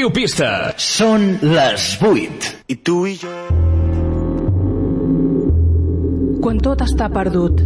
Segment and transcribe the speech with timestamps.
[0.00, 0.46] Ràdio Pista.
[0.80, 2.46] Són les 8.
[2.72, 3.28] I tu i jo...
[6.40, 7.58] Quan tot està perdut,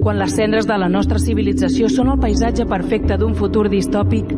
[0.00, 4.32] quan les cendres de la nostra civilització són el paisatge perfecte d'un futur distòpic,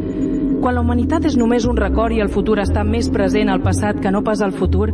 [0.60, 4.02] quan la humanitat és només un record i el futur està més present al passat
[4.04, 4.90] que no pas al futur,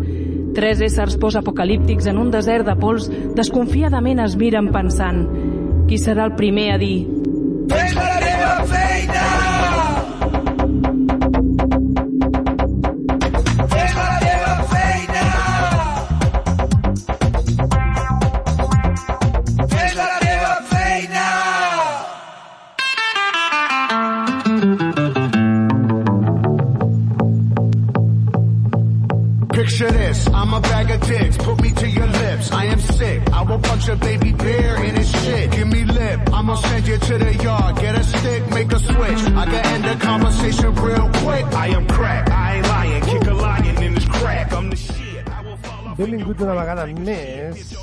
[0.55, 5.27] tres éssers postapocalíptics en un desert de pols desconfiadament es miren pensant.
[5.91, 7.22] Qui serà el primer a dir
[46.83, 47.75] Vegada més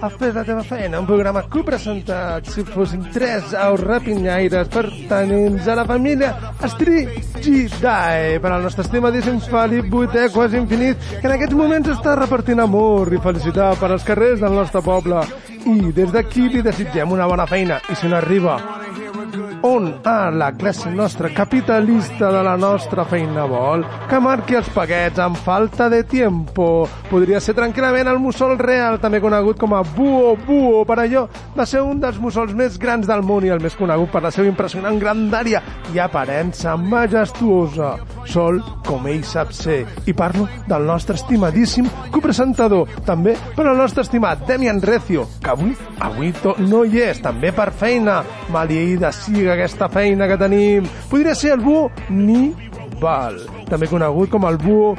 [0.00, 5.74] a Fes la teva feina, un programa copresentat si fossin tres aus rapinyaires pertanents a
[5.76, 6.30] la família
[6.64, 12.64] Estrigidae per al nostre estimadíssim Felip vuitè quasi infinit que en aquests moments està repartint
[12.64, 15.20] amor i felicitat per als carrers del nostre poble.
[15.68, 17.82] I des d'aquí li desitgem una bona feina.
[17.92, 18.56] I si no arriba
[19.62, 25.20] on a la classe nostra capitalista de la nostra feina vol que marqui els paquets
[25.22, 26.88] amb falta de tiempo.
[27.10, 30.84] Podria ser tranquil·lament el mussol real, també conegut com a Buo Buo.
[30.88, 34.10] Per allò va ser un dels mussols més grans del món i el més conegut
[34.12, 35.62] per la seva impressionant grandària
[35.94, 37.96] i aparença majestuosa.
[38.30, 39.80] Sol com ell sap ser.
[40.06, 45.74] I parlo del nostre estimadíssim copresentador, també per al nostre estimat Demian Recio, que avui,
[45.98, 48.20] avui to, no hi és, també per feina.
[48.54, 50.86] Maleïda siga aquesta feina que tenim.
[51.10, 53.40] Podria ser el búho Nival,
[53.70, 54.94] també conegut com el búho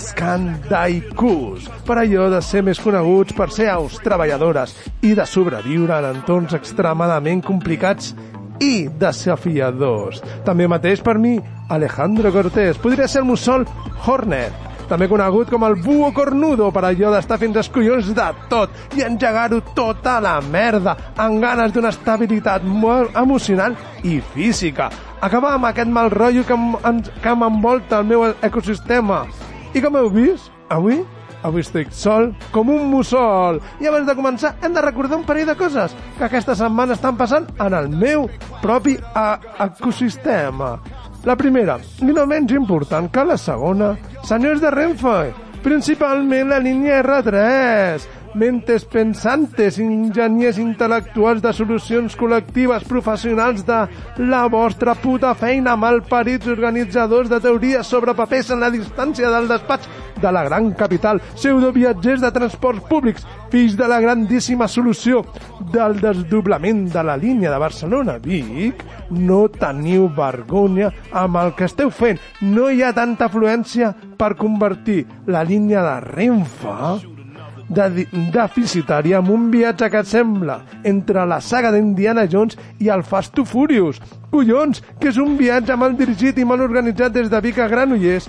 [0.00, 4.72] Scandicus, per allò de ser més coneguts per ser aus treballadores
[5.04, 8.14] i de sobreviure en entorns extremadament complicats
[8.62, 10.22] i desafiadors.
[10.46, 11.36] També mateix per mi,
[11.68, 13.64] Alejandro Cortés, podria ser el mussol
[14.06, 14.52] Hornet,
[14.88, 19.02] també conegut com el búho cornudo per allò d'estar fins als collons de tot i
[19.06, 23.74] engegar-ho tota la merda amb ganes d'una estabilitat molt emocional
[24.04, 24.90] i física.
[25.24, 26.58] Acabar amb aquest mal rotllo que,
[27.24, 29.22] que m'envolta el meu ecosistema.
[29.72, 31.00] I com heu vist, avui
[31.44, 33.58] Avui estic sol com un mussol.
[33.76, 37.18] I abans de començar hem de recordar un parell de coses que aquesta setmana estan
[37.20, 38.30] passant en el meu
[38.62, 39.36] propi a-
[39.66, 40.78] ecosistema.
[41.24, 43.94] La primera, i no menys important que la segona,
[44.28, 45.14] senyors de Renfe,
[45.64, 48.04] principalment la línia R3,
[48.34, 53.84] mentes pensantes, enginyers intel·lectuals de solucions col·lectives professionals de
[54.26, 59.88] la vostra puta feina, malparits organitzadors de teories sobre papers en la distància del despatx
[60.20, 65.22] de la gran capital, pseudoviatgers de transports públics, fills de la grandíssima solució
[65.72, 68.84] del desdoblament de la línia de Barcelona-Vic,
[69.14, 72.22] no teniu vergonya amb el que esteu fent.
[72.42, 77.13] No hi ha tanta afluència per convertir la línia de Renfe
[77.68, 83.34] de deficitària amb un viatge que sembla entre la saga d'Indiana Jones i el Fast
[83.34, 84.00] to Furious.
[84.30, 88.28] Collons, que és un viatge mal dirigit i mal organitzat des de Vic a Granollers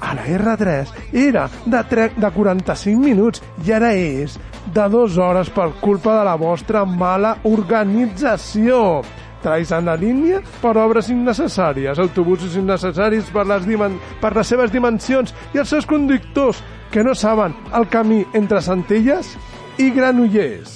[0.00, 4.34] a la R3 era de, tre- de 45 minuts i ara és
[4.74, 9.02] de 2 hores per culpa de la vostra mala organització.
[9.46, 14.72] Trais en la línia per obres innecessàries, autobusos innecessaris per les, dimen per les seves
[14.74, 19.36] dimensions i els seus conductors que no saben el camí entre Centelles
[19.78, 20.74] i Granollers.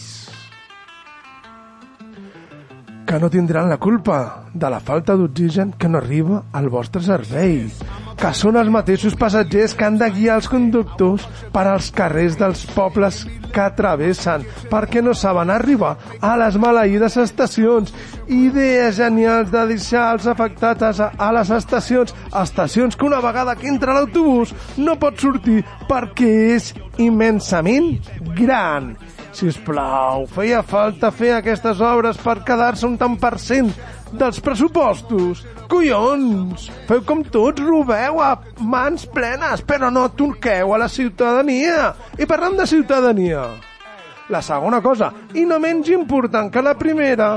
[3.10, 4.20] Que no tindran la culpa
[4.54, 7.64] de la falta d'oxigen que no arriba al vostre servei,
[8.20, 11.22] que són els mateixos passatgers que han de guiar els conductors
[11.54, 17.94] per als carrers dels pobles que travessen, perquè no saben arribar a les maleïdes estacions.
[18.28, 22.12] Idees genials de deixar els afectats a, les estacions,
[22.42, 27.94] estacions que una vegada que entra l'autobús no pot sortir perquè és immensament
[28.36, 28.92] gran.
[29.33, 33.72] Si us plau, feia falta fer aquestes obres per quedar-se un tant per cent
[34.12, 35.45] dels pressupostos.
[35.71, 36.68] Collons!
[36.89, 41.92] Feu com tots, robeu a mans plenes, però no torqueu a la ciutadania.
[42.18, 43.47] I parlant de ciutadania,
[44.30, 47.36] la segona cosa, i no menys important que la primera,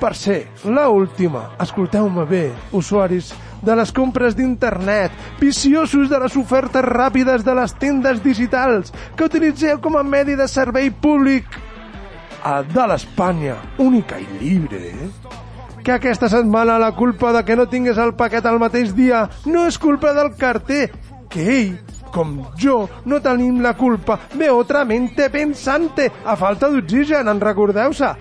[0.00, 6.86] per ser la última, escolteu-me bé, usuaris de les compres d'internet, viciosos de les ofertes
[6.86, 11.44] ràpides de les tendes digitals que utilitzeu com a medi de servei públic
[12.42, 15.10] a de l'Espanya única i lliure,
[15.84, 19.66] que aquesta setmana la culpa de que no tingués el paquet el mateix dia no
[19.68, 20.90] és culpa del carter,
[21.30, 21.76] que ell,
[22.10, 28.14] com jo, no tenim la culpa de otra mente pensante, a falta d'oxigen, en recordeu-se?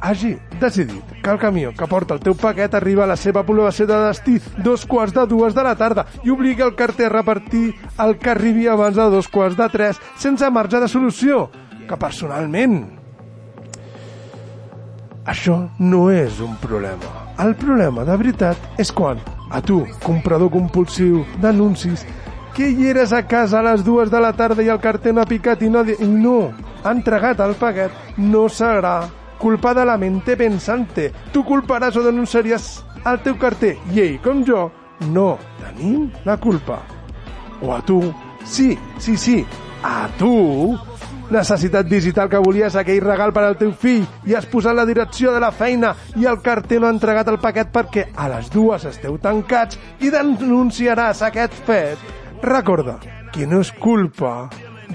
[0.00, 3.86] hagi decidit que el camió que porta el teu paquet arriba a la seva població
[3.86, 7.74] de destí dos quarts de dues de la tarda i obliga el carter a repartir
[7.98, 11.48] el que arribi abans de dos quarts de tres sense marge de solució,
[11.88, 12.97] que personalment
[15.28, 17.26] això no és un problema.
[17.38, 19.20] El problema, de veritat, és quan
[19.50, 22.04] a tu, comprador compulsiu d'anuncis,
[22.56, 25.22] que hi eres a casa a les dues de la tarda i el carter no
[25.22, 26.38] ha picat i no, i no
[26.82, 28.96] ha entregat el paquet, no serà
[29.38, 31.12] culpa de la mente pensante.
[31.32, 32.68] Tu culparàs o denunciaries
[33.06, 34.66] al teu carter i ell, com jo,
[35.14, 35.30] no
[35.60, 36.80] tenim la culpa.
[37.62, 38.00] O a tu,
[38.44, 39.44] sí, sí, sí,
[39.82, 40.76] a tu,
[41.30, 45.34] necessitat digital que volies aquell regal per al teu fill i has posat la direcció
[45.34, 48.86] de la feina i el carter no ha entregat el paquet perquè a les dues
[48.88, 52.00] esteu tancats i denunciaràs aquest fet.
[52.42, 52.96] Recorda
[53.34, 54.48] que no és culpa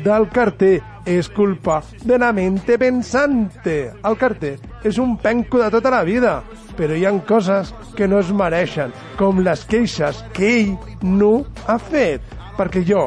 [0.03, 3.91] del carter, és culpa de la mente pensante.
[4.03, 6.39] El carter és un penco de tota la vida,
[6.77, 11.77] però hi han coses que no es mereixen, com les queixes que ell no ha
[11.77, 12.25] fet,
[12.57, 13.05] perquè jo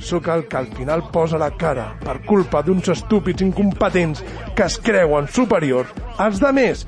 [0.00, 4.22] sóc el que al final posa la cara per culpa d'uns estúpids incompetents
[4.54, 6.86] que es creuen superiors als de més.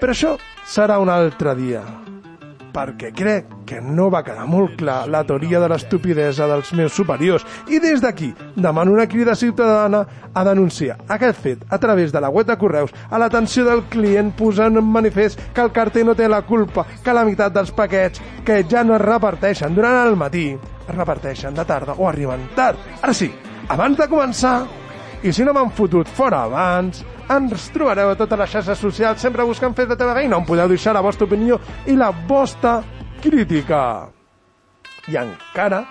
[0.00, 0.36] Però això
[0.68, 1.82] serà un altre dia,
[2.72, 7.44] perquè crec que no va quedar molt clar la teoria de l'estupidesa dels meus superiors
[7.68, 12.30] i des d'aquí demano una crida ciutadana a denunciar aquest fet a través de la
[12.30, 16.28] web de correus a l'atenció del client posant en manifest que el carter no té
[16.28, 20.50] la culpa que la meitat dels paquets que ja no es reparteixen durant el matí
[20.88, 22.78] es reparteixen de tarda o arriben tard.
[23.02, 23.30] Ara sí,
[23.68, 24.62] abans de començar,
[25.22, 27.04] i si no m'han fotut fora abans,
[27.36, 30.68] ens trobareu a totes les xarxes socials sempre buscant fer la teva feina on podeu
[30.70, 32.80] deixar la vostra opinió i la vostra
[33.22, 33.82] crítica.
[35.10, 35.82] I encara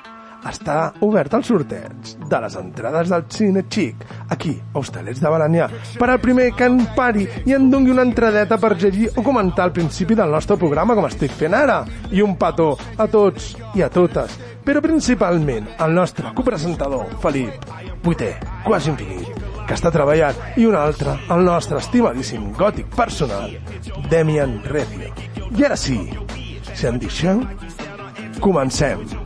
[0.47, 5.67] està obert el sorteig de les entrades del Cine Xic, aquí, a Hostalets de Balanyà,
[5.99, 9.67] per al primer que en pari i en dongui una entradeta per llegir o comentar
[9.67, 11.81] al principi del nostre programa, com estic fent ara.
[12.11, 17.69] I un petó a tots i a totes, però principalment al nostre copresentador, Felip,
[18.03, 18.33] vuitè,
[18.65, 23.53] quasi infinit, que està treballant, i un altre, el nostre estimadíssim gòtic personal,
[24.11, 25.13] Demian Recio.
[25.57, 25.99] I ara sí,
[26.73, 27.43] si em deixeu,
[28.41, 29.03] comencem.
[29.03, 29.20] Shakira,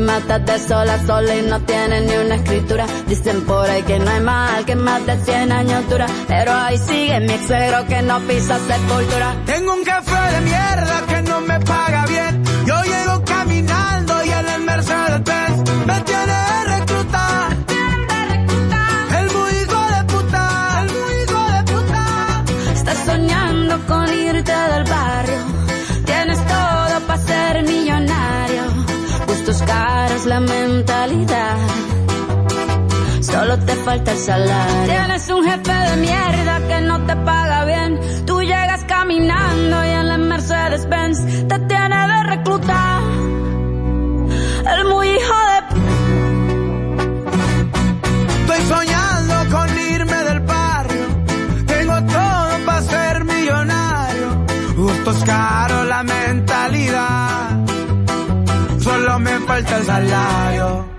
[0.00, 2.86] matas de sola a sola y no tienes ni una escritura.
[3.06, 6.06] Dicen por ahí que no hay mal que más de 100 años dura.
[6.26, 7.46] Pero ahí sigue mi ex
[7.88, 9.34] que no pisa sepultura.
[33.84, 34.84] falta el salario.
[34.84, 38.00] Tienes un jefe de mierda que no te paga bien.
[38.26, 41.18] Tú llegas caminando y en la Mercedes Benz
[41.48, 43.02] te tiene de reclutar.
[44.74, 45.60] El muy hijo de.
[48.40, 51.06] Estoy soñando con irme del barrio.
[51.66, 54.46] Tengo todo para ser millonario.
[54.76, 57.66] Gusto es caro la mentalidad.
[58.78, 60.89] Solo me falta el salario.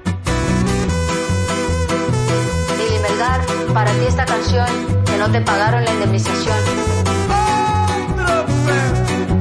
[3.74, 4.68] Para ti esta canción
[5.06, 6.58] que no te pagaron la indemnización.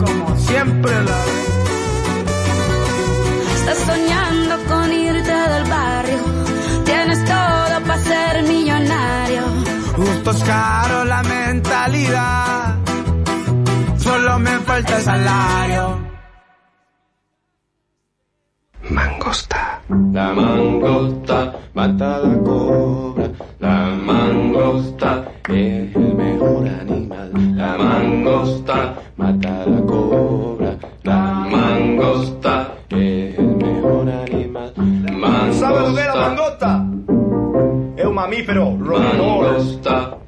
[0.05, 1.17] Como siempre la
[3.55, 6.19] Estás soñando con irte del barrio.
[6.85, 9.43] Tienes todo para ser millonario.
[9.97, 12.77] Justo es caro la mentalidad.
[13.99, 15.99] Solo me falta el salario.
[18.91, 19.83] Mangosta.
[20.13, 20.80] La mangosta
[21.75, 23.29] mata la cobra.
[23.59, 27.31] La mangosta es el mejor animal.
[27.57, 30.77] La mangosta mata la cobra.
[31.03, 34.73] La mangosta es el mejor animal.
[35.13, 35.61] Mangosta.
[35.61, 36.87] Sabe lo que é a mangota?
[37.97, 39.45] É um mamífero roedor.
[39.45, 40.21] Mangosta.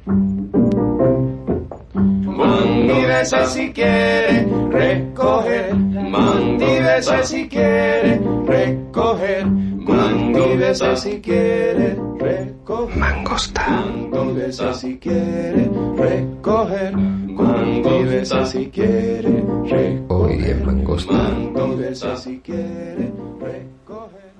[3.13, 3.45] Mangosta.
[3.45, 5.75] si quiere recoger.
[5.75, 7.23] Mangosta.
[7.23, 9.45] si quiere recoger.
[9.45, 10.95] Mangosta.
[10.97, 12.97] si quiere recoger.
[12.97, 13.69] Mangosta.
[13.69, 14.73] Mangosta.
[14.73, 16.97] si quiere recoger.
[16.97, 18.45] Mangosta.
[18.45, 20.01] si quiere recoger.
[20.09, 21.13] Hoy en Mangosta.
[21.13, 22.17] Mangosta.
[22.17, 24.33] si quiere recoger.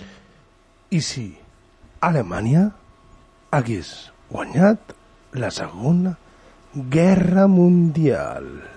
[0.90, 1.38] I si
[2.02, 2.74] Alemanya
[3.52, 4.80] hagués guanyat
[5.34, 6.18] la Segona
[6.76, 8.73] Guerra Mundial?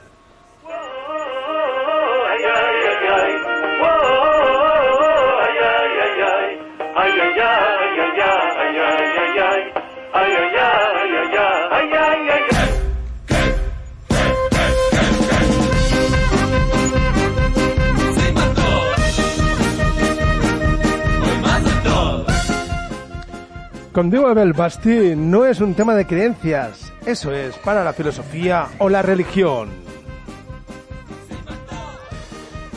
[23.97, 28.69] Con diu Abel Basti, no es un tema de creencias, eso es para la filosofía
[28.79, 29.71] o la religión.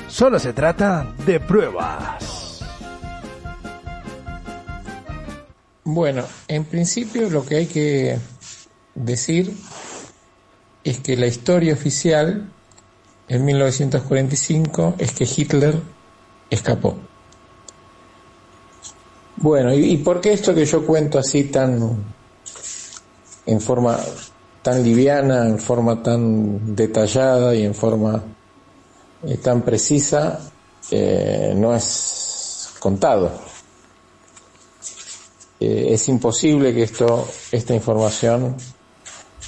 [0.08, 2.64] Solo se trata de pruebas.
[5.84, 8.18] Bueno, en principio lo que hay que
[8.96, 9.54] decir
[10.86, 12.50] es que la historia oficial
[13.28, 15.82] en 1945 es que Hitler
[16.50, 17.09] escapó.
[19.42, 22.04] Bueno, ¿y, y por qué esto que yo cuento así tan
[23.46, 23.98] en forma
[24.62, 28.22] tan liviana, en forma tan detallada y en forma
[29.24, 30.40] eh, tan precisa
[30.92, 33.32] eh, no es contado?
[35.58, 38.58] Eh, es imposible que esto, esta información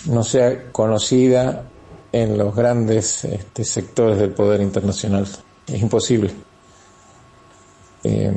[0.05, 1.65] no sea conocida
[2.13, 5.27] en los grandes este, sectores del poder internacional.
[5.67, 6.31] Es imposible.
[8.03, 8.33] Eh,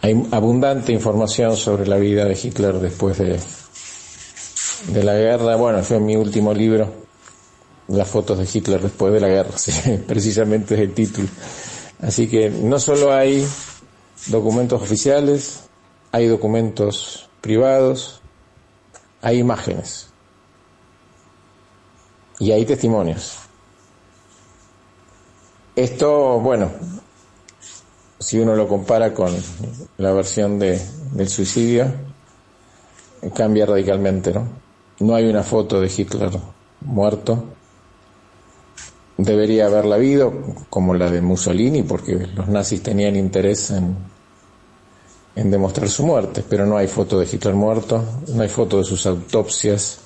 [0.00, 3.38] hay abundante información sobre la vida de Hitler después de,
[5.02, 5.56] la guerra.
[5.56, 6.92] Bueno, en mi último libro,
[7.88, 9.72] las fotos de Hitler después de la guerra, sí,
[10.06, 11.28] precisamente es el título.
[12.00, 13.46] Así que no solo hay
[14.26, 15.64] documentos oficiales,
[16.10, 18.20] hay documentos privados,
[19.20, 20.08] hay imágenes
[22.40, 23.38] y hay testimonios.
[25.76, 26.70] Esto, bueno,
[28.22, 29.32] si uno lo compara con
[29.98, 30.80] la versión de,
[31.12, 31.92] del suicidio,
[33.34, 34.46] cambia radicalmente, ¿no?
[35.00, 36.30] No hay una foto de Hitler
[36.82, 37.44] muerto.
[39.16, 40.32] Debería haberla habido,
[40.70, 43.96] como la de Mussolini, porque los nazis tenían interés en,
[45.34, 48.84] en demostrar su muerte, pero no hay foto de Hitler muerto, no hay foto de
[48.84, 49.98] sus autopsias,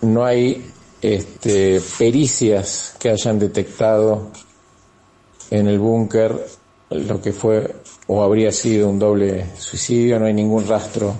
[0.00, 0.70] no hay
[1.02, 4.30] este, pericias que hayan detectado
[5.50, 6.46] en el búnker
[6.90, 7.74] lo que fue
[8.08, 11.14] o habría sido un doble suicidio, no hay ningún rastro,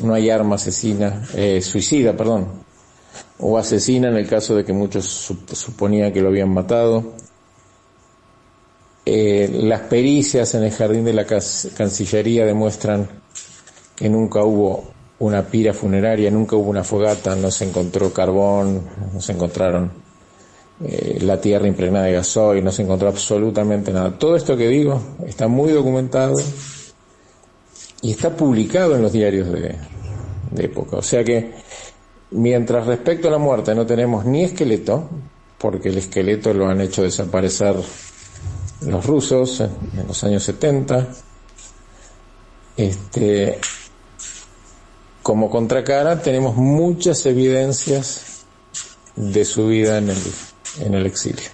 [0.00, 2.46] no hay arma asesina, eh, suicida, perdón,
[3.40, 7.14] o asesina en el caso de que muchos sup- suponían que lo habían matado.
[9.04, 13.08] Eh, las pericias en el jardín de la Cancillería demuestran
[13.96, 18.82] que nunca hubo una pira funeraria, nunca hubo una fogata, no se encontró carbón,
[19.12, 19.90] no se encontraron
[20.84, 24.16] eh, la tierra impregnada de gasoil, no se encontró absolutamente nada.
[24.16, 26.34] Todo esto que digo está muy documentado
[28.00, 29.74] y está publicado en los diarios de,
[30.50, 30.96] de época.
[30.98, 31.52] O sea que
[32.30, 35.08] mientras respecto a la muerte no tenemos ni esqueleto,
[35.58, 37.76] porque el esqueleto lo han hecho desaparecer
[38.82, 41.08] los rusos en, los años 70,
[42.76, 43.58] este,
[45.22, 48.44] como contracara tenemos muchas evidencias
[49.16, 50.16] de su vida en el,
[50.80, 51.50] en el exilio.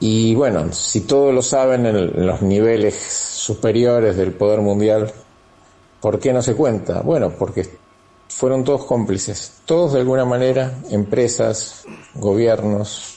[0.00, 5.12] Y bueno, si todos lo saben en, los niveles superiores del poder mundial,
[6.00, 7.00] ¿por qué no se cuenta?
[7.00, 7.68] Bueno, porque
[8.28, 13.14] fueron todos cómplices, todos de alguna manera, empresas, gobiernos,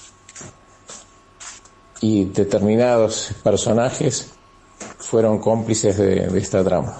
[2.02, 4.32] y determinados personajes
[4.98, 7.00] fueron cómplices de esta trama.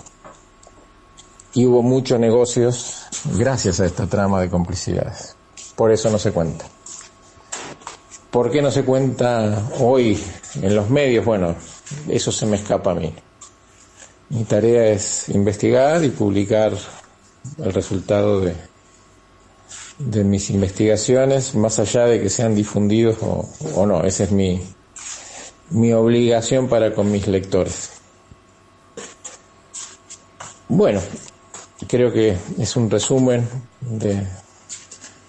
[1.54, 5.36] Y hubo muchos negocios gracias a esta trama de complicidades.
[5.76, 6.66] Por eso no se cuenta.
[8.32, 10.18] ¿Por qué no se cuenta hoy
[10.62, 11.26] en los medios?
[11.26, 11.54] Bueno,
[12.08, 13.14] eso se me escapa a mí.
[14.30, 16.72] Mi tarea es investigar y publicar
[17.58, 18.56] el resultado de,
[20.00, 24.06] de mis investigaciones, más allá de que sean difundidos o, o no.
[24.06, 24.62] Esa es mi,
[25.72, 27.90] mi obligación para con mis lectores.
[30.70, 31.02] Bueno,
[31.90, 33.46] creo que es un resumen
[33.82, 34.26] de,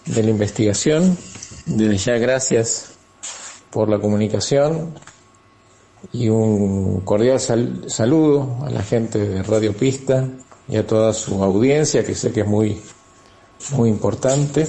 [0.07, 1.19] de la investigación.
[1.67, 2.92] Desde ya gracias
[3.73, 4.95] por la comunicación
[6.13, 10.29] y un cordial sal saludo a la gente de Radio Pista
[10.69, 12.81] y a toda su audiencia, que sé que es muy,
[13.73, 14.67] muy importante,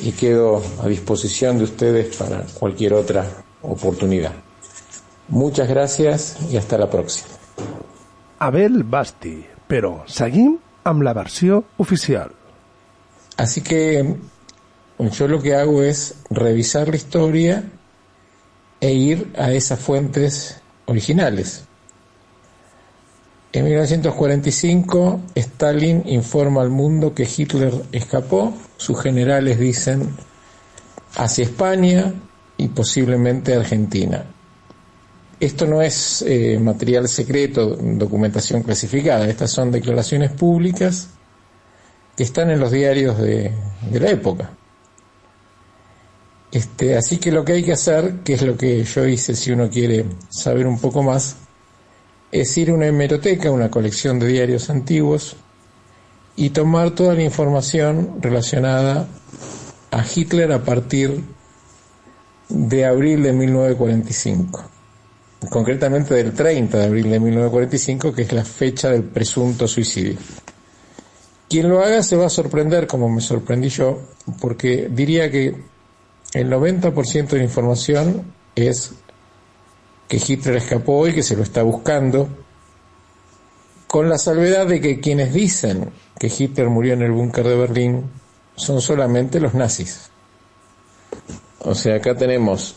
[0.00, 3.26] y quedo a disposición de ustedes para cualquier otra
[3.62, 4.32] oportunidad.
[5.28, 7.28] Muchas gracias y hasta la próxima.
[8.38, 12.32] Abel Basti, però seguim amb la versió oficial.
[13.38, 14.16] Así que
[14.98, 17.64] yo lo que hago es revisar la historia
[18.84, 21.64] e ir a esas fuentes originales.
[23.50, 30.14] En 1945, Stalin informa al mundo que Hitler escapó, sus generales dicen
[31.16, 32.12] hacia España
[32.58, 34.26] y posiblemente Argentina.
[35.40, 41.08] Esto no es eh, material secreto, documentación clasificada, estas son declaraciones públicas
[42.18, 43.50] que están en los diarios de,
[43.90, 44.50] de la época.
[46.54, 49.50] Este, así que lo que hay que hacer, que es lo que yo hice si
[49.50, 51.34] uno quiere saber un poco más,
[52.30, 55.34] es ir a una hemeroteca, una colección de diarios antiguos,
[56.36, 59.08] y tomar toda la información relacionada
[59.90, 61.24] a Hitler a partir
[62.48, 64.70] de abril de 1945.
[65.50, 70.18] Concretamente del 30 de abril de 1945, que es la fecha del presunto suicidio.
[71.48, 74.00] Quien lo haga se va a sorprender, como me sorprendí yo,
[74.40, 75.73] porque diría que
[76.34, 78.92] el 90% de la información es
[80.08, 82.28] que Hitler escapó y que se lo está buscando,
[83.86, 88.10] con la salvedad de que quienes dicen que Hitler murió en el búnker de Berlín
[88.56, 90.10] son solamente los nazis.
[91.60, 92.76] O sea, acá tenemos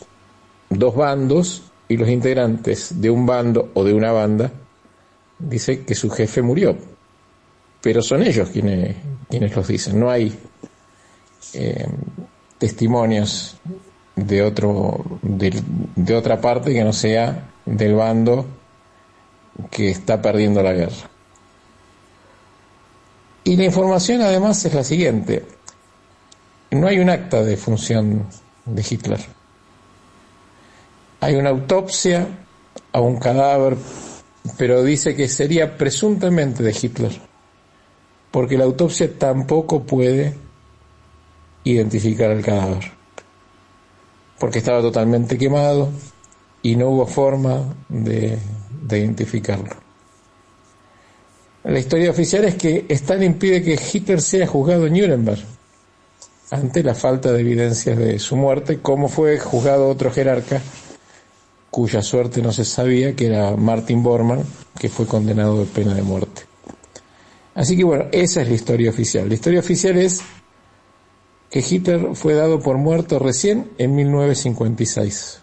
[0.69, 4.51] dos bandos y los integrantes de un bando o de una banda
[5.39, 6.77] dicen que su jefe murió.
[7.81, 8.95] Pero son ellos quienes,
[9.29, 10.37] quienes los dicen, no hay
[11.53, 11.87] eh,
[12.57, 13.57] testimonios
[14.15, 15.61] de otro de,
[15.95, 18.45] de, otra parte que no sea del bando
[19.69, 21.09] que está perdiendo la guerra.
[23.43, 25.45] Y la información además es la siguiente.
[26.71, 28.27] No hay un acta de función
[28.65, 29.19] de Hitler.
[31.21, 32.27] Hay una autopsia
[32.91, 33.77] a un cadáver,
[34.57, 37.21] pero dice que sería presuntamente de Hitler,
[38.31, 40.35] porque la autopsia tampoco puede
[41.71, 42.91] identificar el cadáver,
[44.39, 45.89] porque estaba totalmente quemado
[46.61, 48.37] y no hubo forma de,
[48.83, 49.75] de identificarlo.
[51.63, 55.39] La historia oficial es que Stalin pide que Hitler sea juzgado en Nuremberg
[56.51, 60.61] ante la falta de evidencias de su muerte, como fue juzgado otro jerarca
[61.69, 64.43] cuya suerte no se sabía, que era Martin Bormann,
[64.79, 66.43] que fue condenado de pena de muerte.
[67.53, 69.27] Así que bueno, esa es la historia oficial.
[69.27, 70.21] La historia oficial es
[71.49, 75.41] que Hitler fue dado por muerto recién en 1956,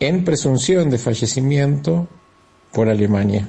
[0.00, 2.06] en presunción de fallecimiento
[2.72, 3.48] por Alemania.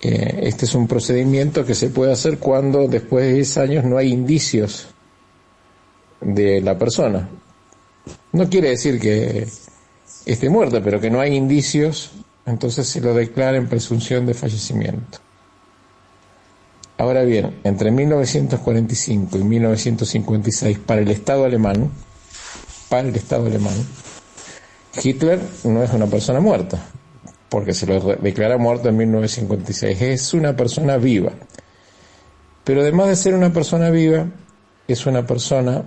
[0.00, 3.96] Eh, este es un procedimiento que se puede hacer cuando después de 10 años no
[3.96, 4.88] hay indicios
[6.20, 7.28] de la persona.
[8.32, 9.46] No quiere decir que
[10.26, 12.12] esté muerta, pero que no hay indicios,
[12.46, 15.23] entonces se lo declara en presunción de fallecimiento.
[16.96, 21.90] Ahora bien, entre 1945 y 1956, para el Estado alemán,
[22.88, 23.74] para el Estado alemán,
[25.02, 26.78] Hitler no es una persona muerta,
[27.48, 31.32] porque se lo declara muerto en 1956, es una persona viva.
[32.62, 34.26] Pero además de ser una persona viva,
[34.86, 35.82] es una persona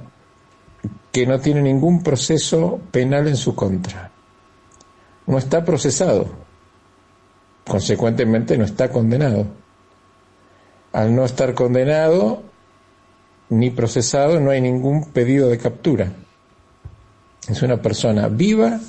[1.13, 4.11] que no tiene ningún proceso penal en su contra.
[5.25, 6.27] No está procesado,
[7.65, 9.47] consecuentemente no está condenado
[10.97, 12.41] al no estar condenado
[13.49, 16.11] ni procesado, no hay ningún pedido de captura.
[17.47, 18.79] Es una persona viva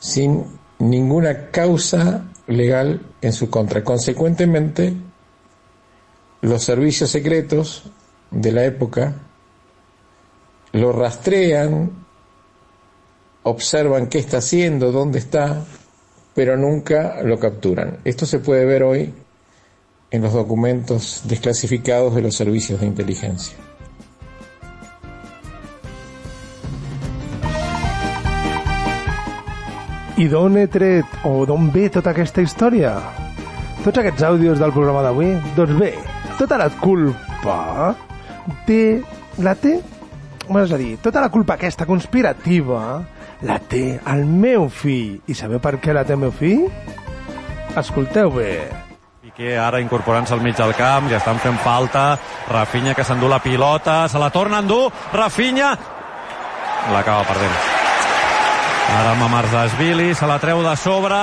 [0.00, 0.44] sin
[0.80, 3.84] ninguna causa legal en su contra.
[3.84, 4.92] Consecuentemente,
[6.40, 7.84] los servicios secretos
[8.32, 9.14] de la época
[10.72, 11.92] lo rastrean
[13.44, 15.64] observan qué está haciendo, dónde está,
[16.34, 18.00] pero nunca lo capturan.
[18.04, 19.14] Esto se puede ver hoy
[20.10, 23.56] en los documentos desclasificados de los servicios de inteligencia.
[30.20, 32.90] I d'on he tret, o d'on ve tota aquesta història?
[33.80, 35.30] Tots aquests àudios del programa d'avui?
[35.56, 35.94] Doncs bé,
[36.36, 37.94] tota la culpa
[38.66, 39.00] té...
[39.40, 39.78] la té?
[40.50, 42.82] És a dir, tota la culpa aquesta conspirativa
[43.48, 45.22] la té el meu fill.
[45.24, 46.66] I sabeu per què la té el meu fill?
[47.80, 48.89] Escolteu bé.
[49.40, 52.18] Piqué ara incorporant-se al mig del camp, li estan fent falta,
[52.52, 55.70] Rafinha que s'endú la pilota, se la torna a endur, Rafinha
[56.92, 57.56] l'acaba perdent.
[58.98, 61.22] Ara Mamarsdashvili se la treu de sobre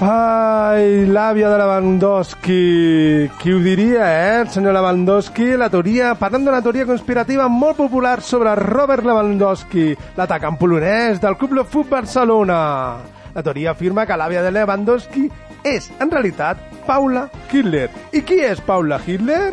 [0.00, 3.28] Ai, l'àvia de Lewandowski.
[3.36, 4.06] Qui ho diria,
[4.40, 5.58] eh, senyor Lewandowski?
[5.60, 11.52] La teoria, parlant d'una teoria conspirativa molt popular sobre Robert Lewandowski, l'atacant polonès del Club
[11.52, 12.96] de Futbol Barcelona.
[13.34, 15.28] La teoria afirma que l'àvia de Lewandowski
[15.64, 17.90] és, en realitat, Paula Hitler.
[18.12, 19.52] I qui és Paula Hitler?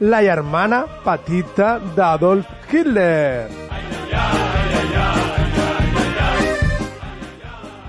[0.00, 3.50] La germana petita d'Adolf Hitler.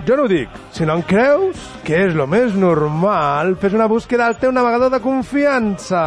[0.06, 0.50] Jo no ho dic.
[0.70, 4.92] Si no en creus, que és lo més normal, fes una búsqueda al teu navegador
[4.94, 6.04] de confiança.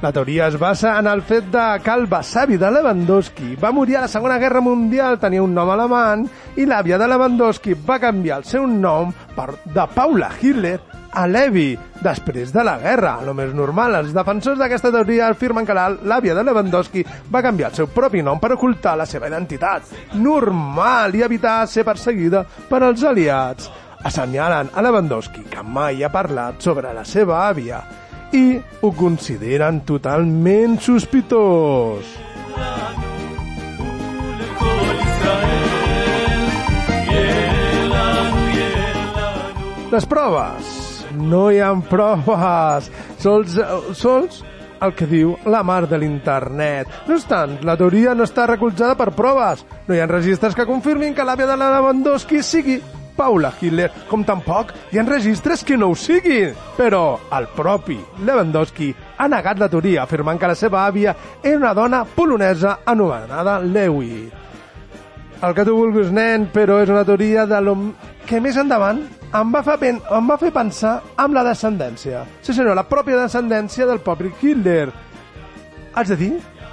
[0.00, 3.96] La teoria es basa en el fet de que el besavi de Lewandowski va morir
[3.96, 6.26] a la Segona Guerra Mundial, tenia un nom alemany,
[6.60, 10.78] i l'àvia de Lewandowski va canviar el seu nom per de Paula Hitler
[11.14, 11.72] a Levi,
[12.02, 13.14] després de la guerra.
[13.22, 17.78] El més normal, els defensors d'aquesta teoria afirmen que l'àvia de Lewandowski va canviar el
[17.78, 19.94] seu propi nom per ocultar la seva identitat.
[20.18, 23.70] Normal i evitar ser perseguida per als aliats.
[24.04, 27.80] Assenyalen a Lewandowski que mai ha parlat sobre la seva àvia
[28.34, 32.18] i ho consideren totalment sospitós.
[39.94, 40.83] Les proves.
[41.14, 42.90] No hi ha proves.
[43.22, 43.58] Sols,
[43.94, 44.42] sols
[44.84, 46.90] el que diu la mar de l'internet.
[47.08, 49.64] No obstant, la teoria no està recolzada per proves.
[49.88, 52.80] No hi ha registres que confirmin que l'àvia de la Lewandowski sigui
[53.14, 56.54] Paula Hitler, com tampoc hi ha registres que no ho siguin.
[56.76, 61.74] Però el propi Lewandowski ha negat la teoria, afirmant que la seva àvia era una
[61.74, 64.24] dona polonesa anomenada Lewi.
[65.44, 67.76] El que tu vulguis, nen, però és una teoria de lo
[68.24, 69.02] que més endavant
[69.34, 72.22] em va, fer, pen em va fer pensar amb la descendència.
[72.40, 74.92] Sí, senyor, la pròpia descendència del pobre Hitler.
[75.94, 76.32] Haig de dir,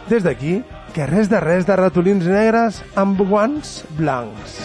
[0.10, 0.60] des d'aquí,
[0.94, 4.60] que res de res de ratolins negres amb guants blancs.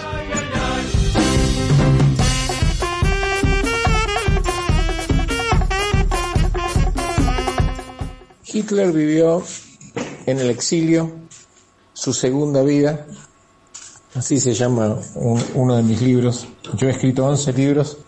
[8.56, 9.42] Hitler vivió
[10.26, 11.10] en el exilio
[11.92, 13.06] su segunda vida,
[14.16, 16.46] así se llama un, uno de mis libros.
[16.76, 17.98] Yo he escrito 11 libros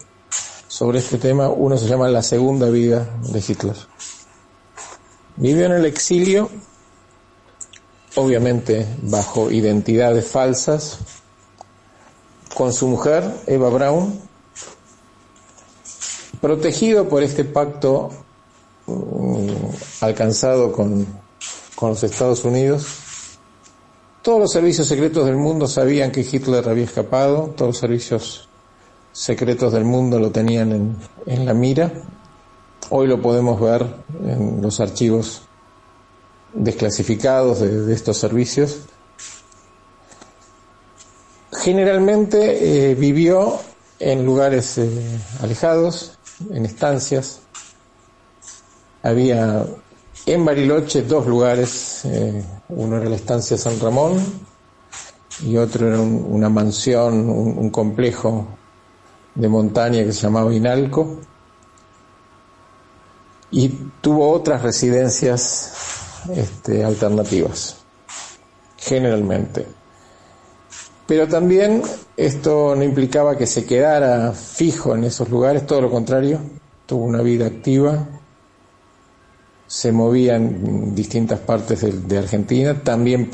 [0.67, 3.77] sobre este tema, uno se llama La segunda vida de Hitler.
[5.37, 6.51] Vivió en el exilio,
[8.17, 10.99] obviamente bajo identidades falsas,
[12.55, 14.21] con su mujer, Eva Braun,
[16.41, 18.11] protegido por este pacto
[18.87, 19.49] mm,
[20.01, 21.07] alcanzado con,
[21.77, 23.08] con los Estados Unidos.
[24.23, 28.49] Todos los servicios secretos del mundo sabían que Hitler había escapado, todos los servicios
[29.13, 31.93] secretos del mundo lo tenían en, en la mira.
[32.91, 33.87] Hoy lo podemos ver
[34.25, 35.43] en los archivos
[36.53, 38.81] desclasificados de, de estos servicios.
[41.53, 43.59] Generalmente eh, vivió
[43.99, 46.19] en lugares eh, alejados,
[46.51, 47.41] en estancias.
[49.03, 49.67] Había
[50.33, 54.23] en Bariloche dos lugares, eh, uno era la estancia San Ramón
[55.43, 58.47] y otro era un, una mansión, un, un, complejo
[59.35, 61.17] de montaña que se llamaba Inalco.
[63.51, 63.69] Y
[64.03, 65.73] tuvo otras residencias
[66.35, 67.77] este, alternativas,
[68.77, 69.67] generalmente.
[71.07, 71.83] Pero también
[72.19, 76.39] esto no implicaba que se quedara fijo en esos lugares, todo lo contrario,
[76.85, 78.18] tuvo una vida activa,
[79.69, 83.31] se movía en distintas partes de, de Argentina, también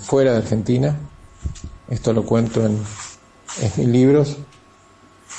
[0.00, 0.96] fuera de Argentina.
[1.90, 2.78] Esto lo cuento en,
[3.60, 4.36] en mis libros.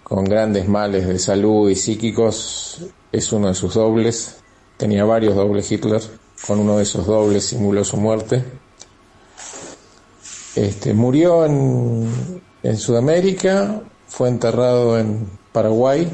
[0.02, 4.36] con grandes males de salud y psíquicos, es uno de sus dobles.
[4.76, 6.02] Tenía varios dobles Hitler.
[6.46, 8.42] Con uno de esos dobles simuló su muerte.
[10.56, 16.10] Este, murió en, en Sudamérica, fue enterrado en Paraguay.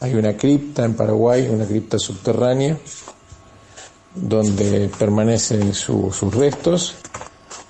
[0.00, 2.76] Hay una cripta en Paraguay, una cripta subterránea,
[4.14, 6.94] donde permanecen su- sus restos.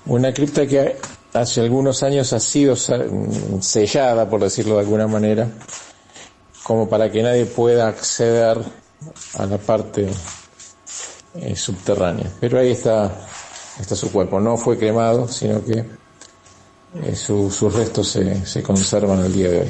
[0.05, 0.97] Una cripta que
[1.33, 5.49] hace algunos años ha sido sellada, por decirlo de alguna manera,
[6.63, 8.57] como para que nadie pueda acceder
[9.37, 10.07] a la parte
[11.35, 12.31] eh, subterránea.
[12.39, 13.11] Pero ahí está,
[13.79, 14.39] está su cuerpo.
[14.39, 15.83] No fue cremado, sino que
[17.03, 19.69] eh, su- sus restos se, se conservan al día de hoy.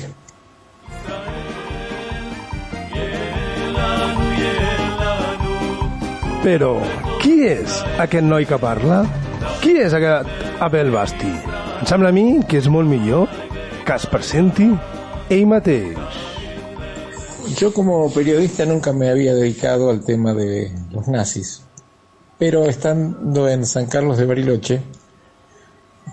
[6.43, 6.73] Però
[7.23, 9.03] qui és aquest noi que parla?
[9.63, 11.31] Qui és aquest Abel Basti?
[11.83, 13.31] Em a mi que és molt millor
[13.87, 14.69] que es presenti
[15.31, 16.32] ell mateix.
[17.47, 21.61] Yo como periodista nunca me había dedicado al tema de los nazis,
[22.39, 24.81] pero estando en San Carlos de Bariloche,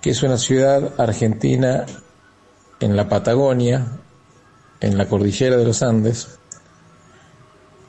[0.03, 1.87] que es una ciudad argentina
[2.81, 3.87] en la Patagonia,
[4.81, 6.41] en la cordillera de los Andes,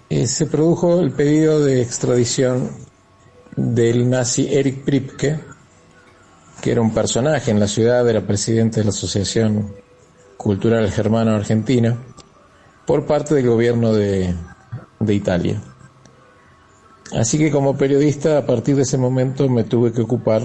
[0.09, 2.69] eh, se produjo el pedido de extradición
[3.55, 5.39] del nazi Erich Pripke,
[6.61, 9.73] que era un personaje en la ciudad, era presidente de la Asociación
[10.37, 11.97] Cultural Germano-Argentina,
[12.91, 14.35] por parte del gobierno de,
[15.07, 15.61] Italia.
[17.13, 20.41] Así que como periodista, a partir de ese momento me tuve que ocupar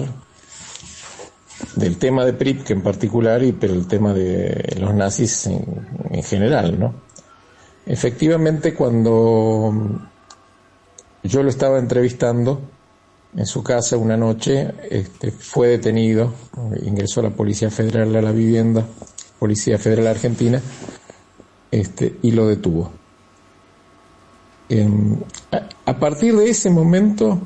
[1.75, 5.65] del tema de Pripke en particular, y pero el tema de los nazis en,
[6.09, 6.93] en general, ¿no?
[7.85, 9.73] Efectivamente, cuando
[11.23, 12.61] yo lo estaba entrevistando
[13.35, 16.33] en su casa una noche, este, fue detenido,
[16.81, 18.85] ingresó la Policía Federal a la vivienda,
[19.37, 20.61] Policía Federal Argentina,
[21.71, 22.91] este, y lo detuvo.
[24.69, 25.17] Em,
[25.85, 27.39] a, partir de ese momento,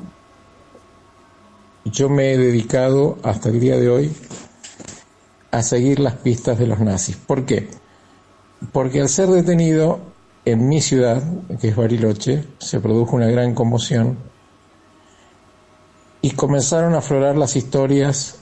[1.84, 4.12] yo me he dedicado hasta el día de hoy
[5.50, 7.16] a seguir las pistas de los nazis.
[7.16, 7.68] ¿Por qué?
[8.72, 10.00] Porque al ser detenido
[10.44, 11.22] en mi ciudad,
[11.60, 14.18] que es Bariloche, se produjo una gran conmoción
[16.22, 18.38] y comenzaron a aflorar las historias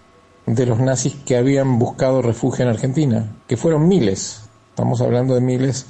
[0.47, 4.50] de los nazis que habían buscado refugio en Argentina, que fueron miles,
[4.81, 5.85] estamos hablando de miles,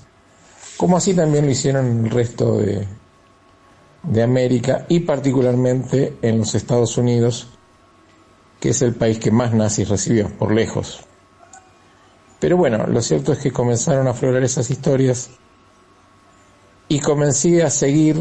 [0.76, 2.88] como así también lo hicieron en el resto de,
[4.03, 7.46] de América y particularmente en los Estados Unidos,
[8.59, 11.05] que es el país que más nazis recibió, por lejos.
[12.40, 15.31] Pero bueno, lo cierto es que comenzaron a aflorar esas historias
[16.88, 18.20] y comencé a seguir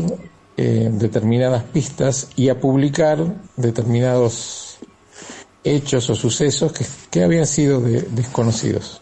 [0.56, 3.18] eh, determinadas pistas y a publicar
[3.56, 4.78] determinados
[5.64, 9.02] hechos o sucesos que, que habían sido de- desconocidos.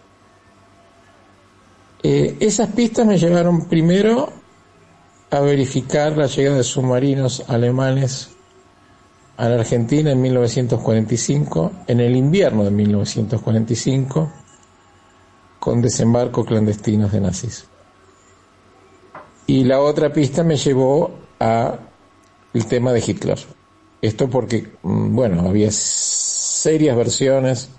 [2.03, 4.31] Eh, esas pistas me llevaron primero
[5.29, 8.29] a verificar la llegada de submarinos alemanes
[9.37, 14.31] a la Argentina en 1945, en el invierno de 1945,
[15.59, 17.67] con desembarco clandestinos de nazis.
[19.45, 21.79] Y la otra pista me llevó a
[22.53, 23.39] el tema de Hitler.
[24.01, 27.69] Esto porque, mm, bueno, había serias versiones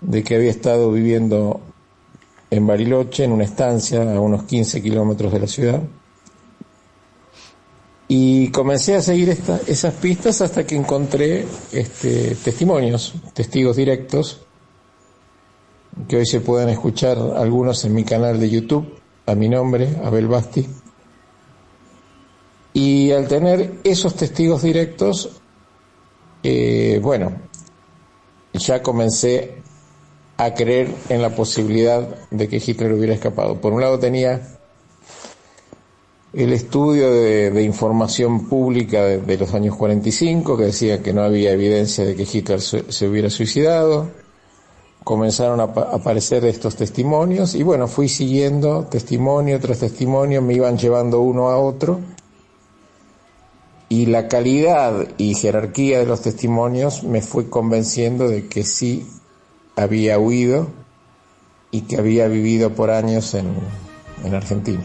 [0.00, 1.60] de que había estado viviendo
[2.52, 5.82] en Bariloche, en una estancia a unos 15 kilómetros de la ciudad.
[8.08, 14.42] Y comencé a seguir esta- esas pistas hasta que encontré este, testimonios, testigos directos,
[16.06, 20.28] que hoy se pueden escuchar algunos en mi canal de YouTube, a mi nombre, Abel
[20.28, 20.68] Basti.
[22.74, 25.40] Y al tener esos testigos directos,
[26.42, 27.32] eh, bueno,
[28.52, 29.61] ya comencé
[30.44, 33.60] a creer en la posibilidad de que Hitler hubiera escapado.
[33.60, 34.40] Por un lado tenía
[36.32, 42.04] el estudio de, información pública de, los años 45 que decía que no había evidencia
[42.04, 44.08] de que Hitler se, hubiera suicidado.
[45.04, 50.78] Comenzaron a apa- aparecer estos testimonios y bueno, fui siguiendo testimonio tras testimonio, me iban
[50.78, 52.00] llevando uno a otro
[53.88, 59.06] y la calidad y jerarquía de los testimonios me fue convenciendo de que sí
[59.76, 60.70] había huido
[61.70, 63.54] y que había vivido por años en,
[64.24, 64.84] en Argentina.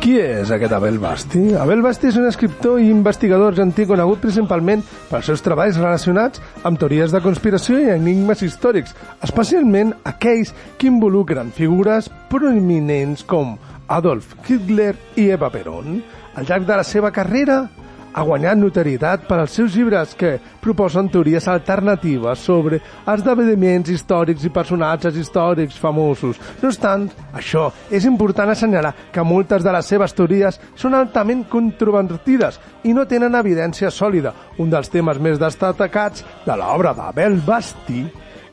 [0.00, 1.52] Qui és aquest Abel Basti?
[1.54, 6.80] Abel Basti és un escriptor i investigador argentí conegut principalment pels seus treballs relacionats amb
[6.80, 13.54] teories de conspiració i enigmes històrics, especialment aquells que involucren figures prominents com
[13.86, 16.00] Adolf Hitler i Eva Perón.
[16.34, 17.64] Al llarg de la seva carrera
[18.12, 22.80] ha guanyat notorietat per als seus llibres que proposen teories alternatives sobre
[23.12, 26.40] esdeveniments històrics i personatges històrics famosos.
[26.62, 32.60] No obstant, això és important assenyalar que moltes de les seves teories són altament controvertides
[32.84, 34.34] i no tenen evidència sòlida.
[34.58, 38.04] Un dels temes més destacats de l'obra d'Abel Basti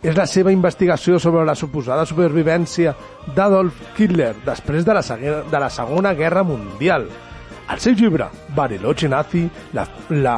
[0.03, 2.93] és la seva investigació sobre la suposada supervivència
[3.35, 7.07] d'Adolf Hitler després de la, de la Segona Guerra Mundial.
[7.67, 10.37] Al seu llibre Bariloche Nazi, la, la,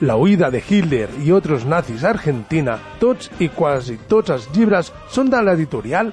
[0.00, 4.92] la huida de Hitler i otros nazis a Argentina, tots i quasi tots els llibres
[5.12, 6.12] són de l'editorial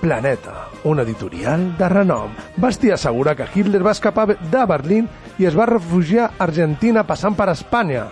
[0.00, 2.28] Planeta, un editorial de renom.
[2.60, 5.06] Basti assegura que Hitler va escapar de Berlín
[5.40, 8.02] i es va refugiar a Argentina passant per Espanya.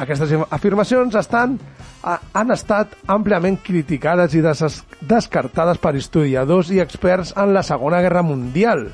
[0.00, 1.58] Aquestes afirmacions estan,
[2.02, 4.62] ha- han estat àmpliament criticades i des
[5.04, 8.88] descartades per historiadors i experts en la Segona Guerra Mundial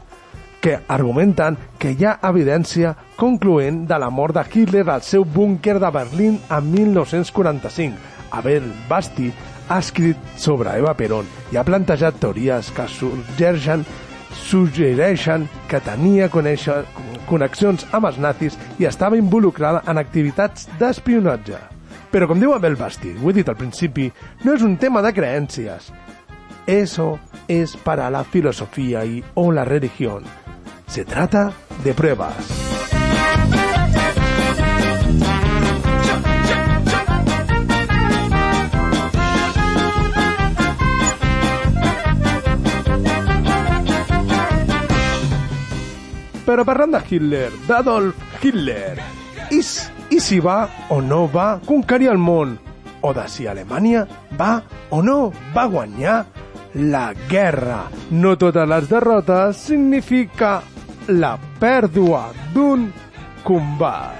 [0.61, 5.79] que argumenten que hi ha evidència concloent de la mort de Hitler al seu búnquer
[5.81, 7.97] de Berlín en 1945.
[8.31, 9.33] Abel Basti
[9.69, 13.85] ha escrit sobre Eva Perón i ha plantejat teories que suggereixen
[14.31, 16.85] suggereixen que tenia conèixer,
[17.31, 21.59] connexions amb els nazis i estava involucrada en activitats d'espionatge.
[22.11, 24.09] Però com diu Abel Basti, ho he dit al principi,
[24.45, 25.93] no és un tema de creencias.
[26.67, 27.19] Eso
[27.49, 30.23] es para la filosofía y o la religión.
[30.91, 31.53] Se trata
[31.85, 32.35] de pruebas.
[46.45, 48.99] Pero Parranda Hitler, Adolf Hitler,
[49.53, 52.59] is, y si va o no va con Cari Almón,
[53.01, 56.27] o da si Alemania va o no va a guanyar
[56.75, 57.91] la guerra.
[58.11, 60.61] No totes les derrotes significa
[61.09, 62.91] la pèrdua d'un
[63.45, 64.15] combat.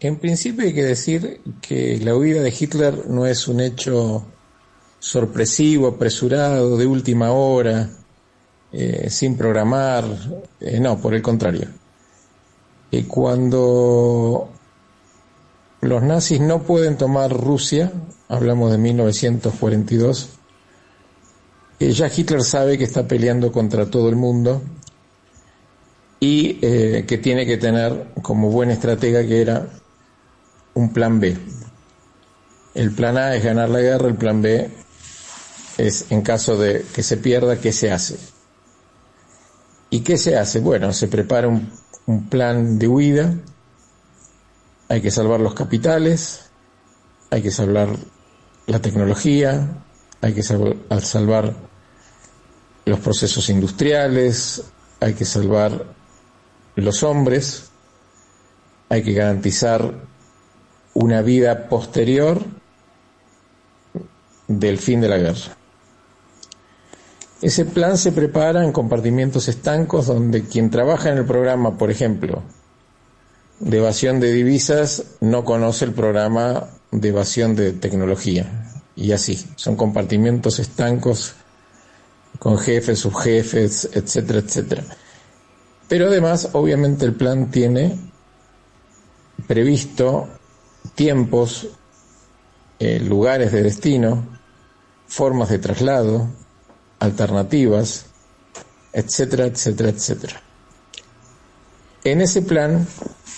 [0.00, 4.26] En principio hay que decir que la huida de Hitler no es un hecho
[4.98, 7.88] sorpresivo, apresurado, de última hora,
[8.72, 10.04] eh, sin programar,
[10.60, 11.68] eh, no, por el contrario.
[13.08, 14.50] Cuando
[15.80, 17.92] los nazis no pueden tomar Rusia,
[18.28, 20.30] hablamos de 1942,
[21.84, 24.62] eh, ya Hitler sabe que está peleando contra todo el mundo
[26.20, 29.68] y eh, que tiene que tener como buen estratega que era
[30.74, 31.36] un plan B.
[32.74, 34.70] El plan A es ganar la guerra, el plan B
[35.78, 38.16] es en caso de que se pierda, ¿qué se hace?
[39.90, 40.60] ¿Y qué se hace?
[40.60, 41.70] Bueno, se prepara un,
[42.06, 43.34] un plan de huida,
[44.88, 46.50] hay que salvar los capitales,
[47.30, 47.90] hay que salvar
[48.66, 49.84] la tecnología,
[50.20, 51.54] hay que sal- al salvar
[52.84, 54.62] los procesos industriales,
[55.00, 55.86] hay que salvar
[56.76, 57.70] los hombres,
[58.88, 59.94] hay que garantizar
[60.94, 62.42] una vida posterior
[64.48, 65.56] del fin de la guerra.
[67.42, 72.42] Ese plan se prepara en compartimientos estancos donde quien trabaja en el programa, por ejemplo,
[73.60, 78.70] de evasión de divisas, no conoce el programa de evasión de tecnología.
[78.96, 81.34] Y así, son compartimentos estancos
[82.38, 84.84] con jefes, subjefes, etcétera, etcétera.
[85.88, 87.98] Pero además, obviamente, el plan tiene
[89.46, 90.28] previsto
[90.94, 91.68] tiempos,
[92.78, 94.26] eh, lugares de destino,
[95.06, 96.28] formas de traslado,
[96.98, 98.06] alternativas,
[98.92, 100.42] etcétera, etcétera, etcétera.
[102.04, 102.86] En ese plan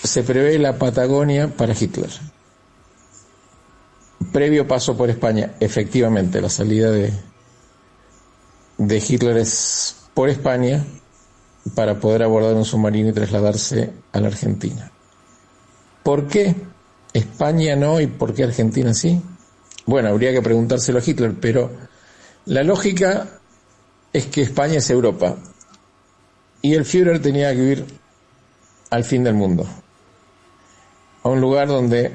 [0.03, 2.09] se prevé la Patagonia para Hitler.
[4.31, 7.13] Previo paso por España, efectivamente, la salida de,
[8.77, 10.85] de Hitler es por España
[11.75, 14.91] para poder abordar un submarino y trasladarse a la Argentina.
[16.03, 16.55] ¿Por qué
[17.13, 19.21] España no y por qué Argentina sí?
[19.85, 21.71] Bueno, habría que preguntárselo a Hitler, pero
[22.45, 23.27] la lógica
[24.13, 25.37] es que España es Europa
[26.61, 27.85] y el Führer tenía que ir
[28.89, 29.65] al fin del mundo,
[31.23, 32.11] a un lugar donde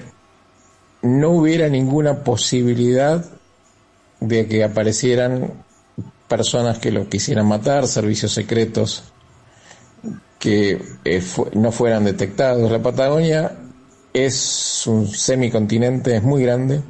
[1.02, 3.24] no hubiera ninguna posibilidad
[4.20, 5.52] de que aparecieran
[6.32, 9.04] personas que lo quisieran matar, servicios secretos
[10.38, 11.22] que eh,
[11.52, 12.72] no fueran detectados.
[12.72, 13.52] La Patagonia
[14.14, 16.80] es un semicontinente, es muy grande,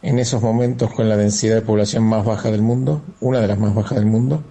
[0.00, 3.58] en esos momentos con la densidad de población más baja del mundo, una de las
[3.58, 4.42] más bajas del mundo,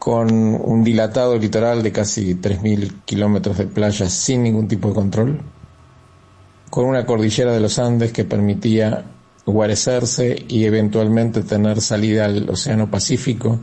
[0.00, 5.40] con un dilatado litoral de casi 3.000 kilómetros de playa sin ningún tipo de control,
[6.68, 9.04] con una cordillera de los Andes que permitía
[9.52, 13.58] guarecerse y eventualmente tener salida al Océano Pacífico,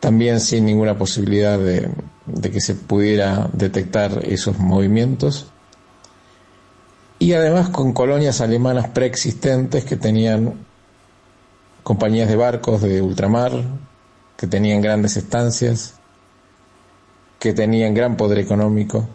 [0.00, 1.90] también sin ninguna posibilidad de,
[2.26, 5.46] de que se pudiera detectar esos movimientos.
[7.18, 10.54] Y además con colonias alemanas preexistentes que tenían
[11.82, 13.52] compañías de barcos de ultramar,
[14.36, 15.94] que tenían grandes estancias,
[17.38, 19.08] que tenían gran poder económico.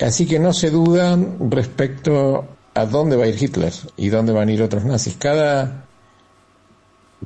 [0.00, 4.48] Así que no se dudan respecto a dónde va a ir Hitler y dónde van
[4.48, 5.16] a ir otros nazis.
[5.18, 5.88] Cada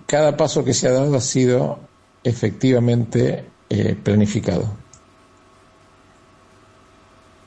[0.06, 1.78] cada paso que se ha dado ha sido
[2.24, 4.76] efectivamente eh, planificado.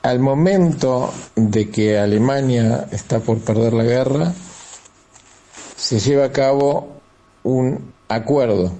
[0.02, 4.32] Al momento de que Alemania está por perder la guerra,
[5.76, 7.00] se lleva a cabo
[7.42, 8.72] un acuerdo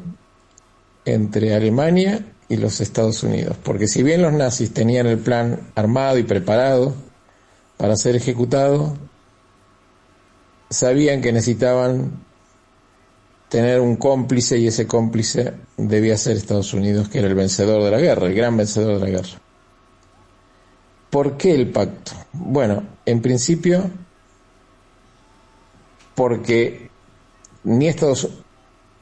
[1.05, 6.18] entre Alemania y los Estados Unidos, porque si bien los nazis tenían el plan armado
[6.18, 6.95] y preparado
[7.77, 8.97] para ser ejecutado,
[10.71, 12.25] sabían que necesitaban
[13.49, 17.91] tener un cómplice y ese cómplice debía ser Estados Unidos, que era el vencedor de
[17.91, 19.41] la guerra, el gran vencedor de la guerra.
[21.11, 22.12] ¿Por qué el pacto?
[22.33, 23.91] Bueno, en principio
[26.14, 26.91] porque
[27.64, 28.29] ni Estados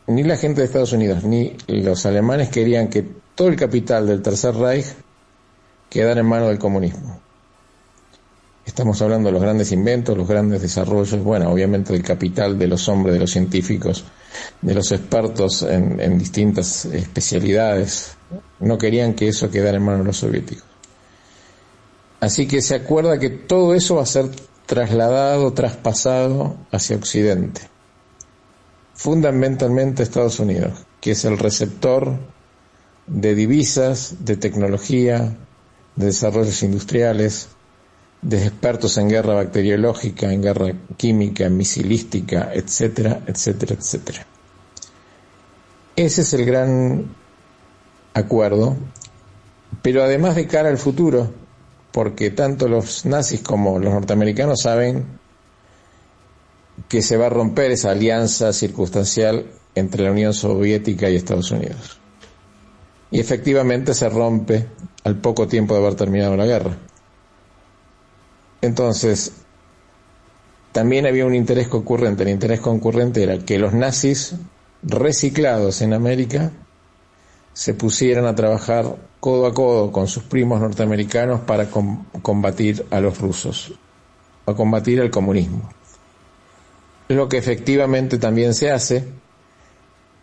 [0.06, 4.20] ni la gente de Estados Unidos ni los alemanes querían que todo el capital del
[4.20, 4.86] Tercer Reich
[5.88, 7.20] quedara en manos del comunismo.
[8.66, 12.88] Estamos hablando de los grandes inventos, los grandes desarrollos, bueno, obviamente del capital de los
[12.88, 14.04] hombres, de los científicos,
[14.62, 18.16] de los expertos en, distintas especialidades.
[18.60, 20.64] No querían que eso quedara en manos de los soviéticos.
[22.20, 24.30] Así que se acuerda que todo eso va a ser
[24.64, 27.60] trasladado, traspasado hacia Occidente.
[28.94, 32.16] Fundamentalmente Estados Unidos, que es el receptor
[33.06, 35.36] de divisas, de tecnología,
[35.96, 37.48] de desarrollos industriales,
[38.24, 44.26] de expertos en guerra bacteriológica, en guerra química, misilística, etcétera, etcétera, etcétera.
[45.94, 47.14] Ese es el gran
[48.14, 48.76] acuerdo,
[49.82, 51.30] pero además de cara al futuro,
[51.92, 55.04] porque tanto los nazis como los norteamericanos saben
[56.88, 62.00] que se va a romper esa alianza circunstancial entre la Unión Soviética y Estados Unidos.
[63.10, 64.66] Y efectivamente se rompe
[65.04, 66.78] al poco tiempo de haber terminado la guerra.
[68.64, 69.32] Entonces,
[70.72, 72.22] también había un interés concurrente.
[72.22, 74.34] El interés concurrente era que los nazis
[74.82, 76.50] reciclados en América
[77.52, 83.18] se pusieran a trabajar codo a codo con sus primos norteamericanos para combatir a los
[83.20, 83.74] rusos,
[84.46, 85.68] a combatir al comunismo.
[87.08, 89.04] Lo que efectivamente también se hace.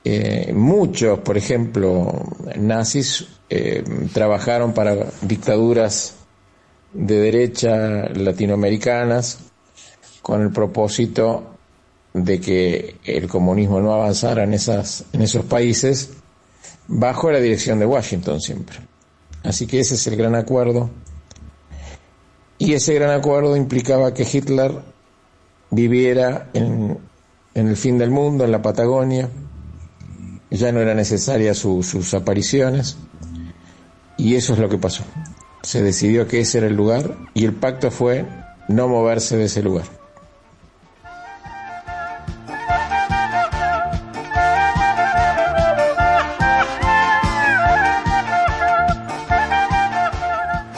[0.03, 2.11] Eh, muchos, por ejemplo,
[2.57, 6.15] nazis eh, trabajaron para dictaduras
[6.93, 9.39] de derecha latinoamericanas
[10.21, 11.55] con el propósito
[12.13, 16.11] de que el comunismo no avanzara en, esas, en esos países
[16.87, 18.77] bajo la dirección de Washington siempre.
[19.43, 20.89] Así que ese es el gran acuerdo.
[22.57, 24.71] Y ese gran acuerdo implicaba que Hitler
[25.71, 26.97] viviera en
[27.53, 29.29] en el fin del mundo, en la Patagonia.
[30.51, 32.95] Ya no eran necesarias su- sus apariciones.
[34.17, 35.03] Y eso es lo que pasó.
[35.63, 37.03] Se decidió que ese era el lugar
[37.33, 38.25] y el pacto fue
[38.67, 39.85] no moverse de ese lugar.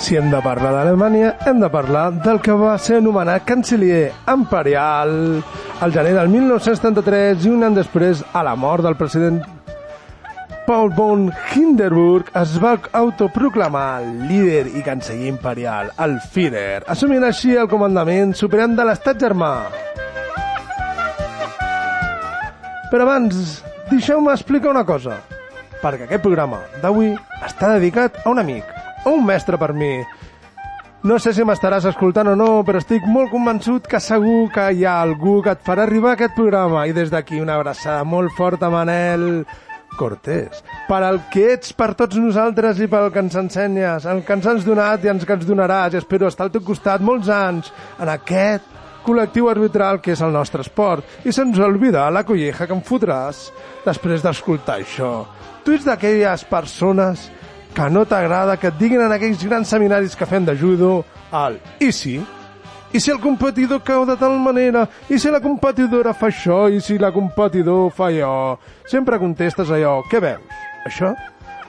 [0.03, 5.41] Si hem de parlar d'Alemanya, hem de parlar del que va ser anomenat canciller imperial
[5.79, 9.39] al gener del 1933 i un any després, a la mort del president
[10.65, 17.67] Paul von Hindenburg es va autoproclamar líder i canceller imperial, el Führer, assumint així el
[17.67, 19.51] comandament suprem de l'estat germà.
[22.91, 23.59] Però abans,
[23.89, 25.17] deixeu-me explicar una cosa,
[25.81, 27.11] perquè aquest programa d'avui
[27.43, 28.63] està dedicat a un amic,
[29.03, 29.97] a un mestre per mi.
[31.03, 34.87] No sé si m'estaràs escoltant o no, però estic molt convençut que segur que hi
[34.87, 36.87] ha algú que et farà arribar aquest programa.
[36.87, 39.43] I des d'aquí una abraçada molt forta, Manel
[39.97, 40.63] Cortés.
[40.89, 44.47] Per al que ets per tots nosaltres i pel que ens ensenyes, el que ens
[44.49, 45.93] has donat i ens que ens donaràs.
[45.93, 48.69] I espero estar al teu costat molts anys en aquest
[49.03, 51.05] col·lectiu arbitral que és el nostre esport.
[51.27, 53.49] I se'ns olvida la colleja que em fotràs
[53.85, 55.13] després d'escoltar això.
[55.63, 57.29] Tu ets d'aquelles persones
[57.73, 61.59] que no t'agrada que et diguin en aquells grans seminaris que fem de judo el
[61.81, 62.19] i si?
[62.93, 64.87] I si el competidor cau de tal manera?
[65.09, 66.67] I si la competidora fa això?
[66.69, 68.59] I si la competidor fa allò?
[68.85, 69.95] Sempre contestes allò.
[70.11, 70.59] Què veus?
[70.85, 71.09] Això?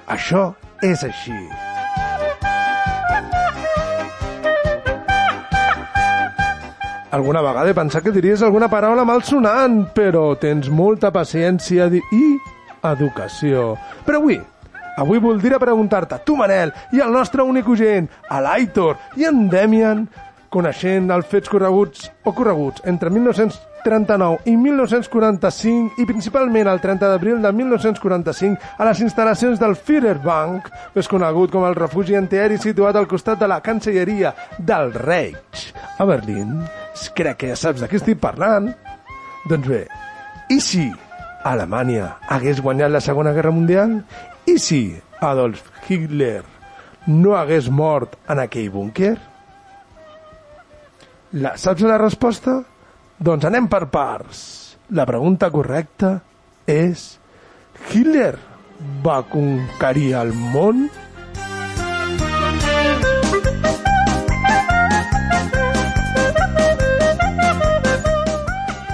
[0.05, 0.51] Això
[0.85, 1.33] és així.
[7.14, 12.25] Alguna vegada he pensat que diries alguna paraula malsonant, però tens molta paciència i
[12.91, 13.79] educació.
[14.05, 14.37] Però avui,
[15.01, 20.05] avui voldria preguntar-te, tu Manel, i el nostre únic gent, a l'Aitor i en Demian,
[20.55, 27.42] coneixent els fets correguts o correguts entre 1939 i 1945 i principalment el 30 d'abril
[27.42, 33.11] de 1945 a les instal·lacions del Führerbank, més conegut com el refugi antiaeri situat al
[33.11, 35.66] costat de la Cancelleria del Reich
[35.98, 36.62] a Berlín.
[37.14, 38.70] Crec que ja saps de què estic parlant.
[39.50, 39.82] Doncs bé,
[40.55, 40.86] i si
[41.44, 43.98] Alemanya hagués guanyat la Segona Guerra Mundial?
[44.48, 44.80] I si
[45.20, 46.42] Adolf Hitler
[47.07, 49.16] no hagués mort en aquell búnquer?
[51.35, 52.61] La, saps la resposta?
[53.18, 54.43] Doncs anem per parts.
[54.95, 56.18] La pregunta correcta
[56.70, 57.16] és
[57.91, 58.35] Hitler
[59.03, 60.85] va conquerir el món?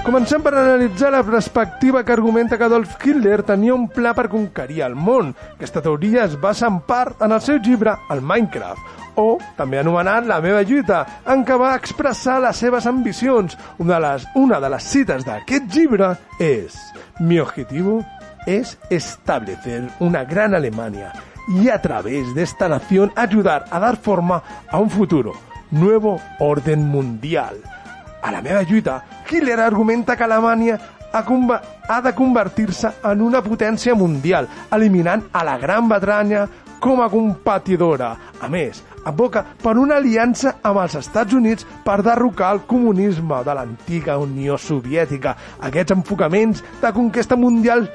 [0.01, 4.79] Comencem per analitzar la perspectiva que argumenta que Adolf Hitler tenia un pla per conquerir
[4.81, 5.27] el món.
[5.53, 8.81] Aquesta teoria es basa en part en el seu llibre, el Minecraft,
[9.21, 13.53] o també anomenat La meva lluita, en què va expressar les seves ambicions.
[13.77, 16.79] Una de les, una de les cites d'aquest llibre és
[17.19, 17.99] Mi objetivo
[18.47, 21.13] es establecer una gran Alemania
[21.47, 25.33] y a través de esta nación ayudar a dar forma a un futuro,
[25.69, 27.61] nuevo orden mundial.
[28.21, 30.79] A la meva lluita, Hitler argumenta que Alemanya
[31.11, 31.25] ha,
[31.89, 36.47] ha de convertir-se en una potència mundial, eliminant a la Gran Bretanya
[36.81, 38.15] com a competidora.
[38.41, 43.55] A més, advoca per una aliança amb els Estats Units per derrocar el comunisme de
[43.57, 45.35] l'antiga Unió Soviètica.
[45.61, 47.87] Aquests enfocaments de conquesta mundial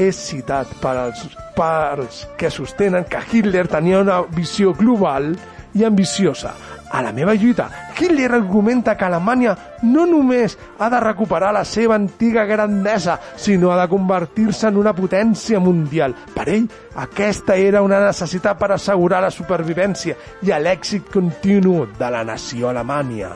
[0.00, 5.34] és citat per als, per als que sostenen que Hitler tenia una visió global
[5.76, 6.54] i ambiciosa.
[6.92, 11.96] A la meva lluita, Hitler argumenta que Alemanya no només ha de recuperar la seva
[11.96, 16.12] antiga grandesa, sinó ha de convertir-se en una potència mundial.
[16.34, 16.68] Per ell,
[17.00, 23.32] aquesta era una necessitat per assegurar la supervivència i l'èxit continu de la nació alemanya.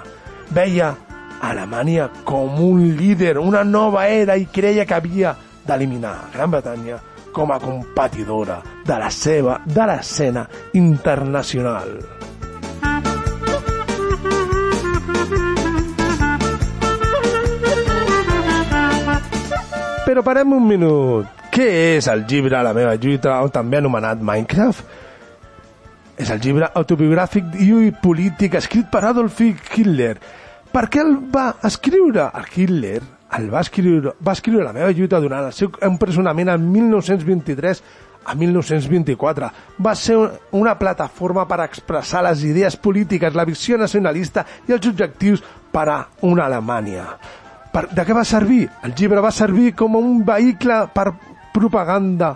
[0.53, 0.93] Veia
[1.41, 5.35] Alemanya com un líder, una nova era i creia que havia
[5.67, 7.01] d'eliminar Gran Bretanya
[7.33, 11.99] com a competidora de la seva de l'escena internacional.
[20.07, 21.27] Però parem un minut.
[21.51, 24.85] Què és el llibre La meva lluita, o també anomenat Minecraft?
[26.23, 30.15] És el llibre autobiogràfic i polític escrit per Adolf Hitler.
[30.71, 32.31] Per què el va escriure?
[32.39, 33.01] El Hitler
[33.37, 37.83] el va escriure, va escriure La meva lluita durant el seu empresonament en 1923
[38.27, 39.49] a 1924.
[39.83, 40.17] Va ser
[40.55, 45.43] una plataforma per expressar les idees polítiques, la visió nacionalista i els objectius
[45.73, 47.09] per a una Alemanya.
[47.77, 48.63] Per, de què va servir?
[48.89, 51.11] El llibre va servir com un vehicle per
[51.53, 52.33] propaganda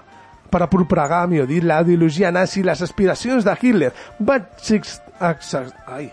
[0.50, 3.92] per propagar, millor dit, la ideologia nazi i les aspiracions de Hitler.
[4.20, 4.36] Va,
[5.86, 6.10] ai,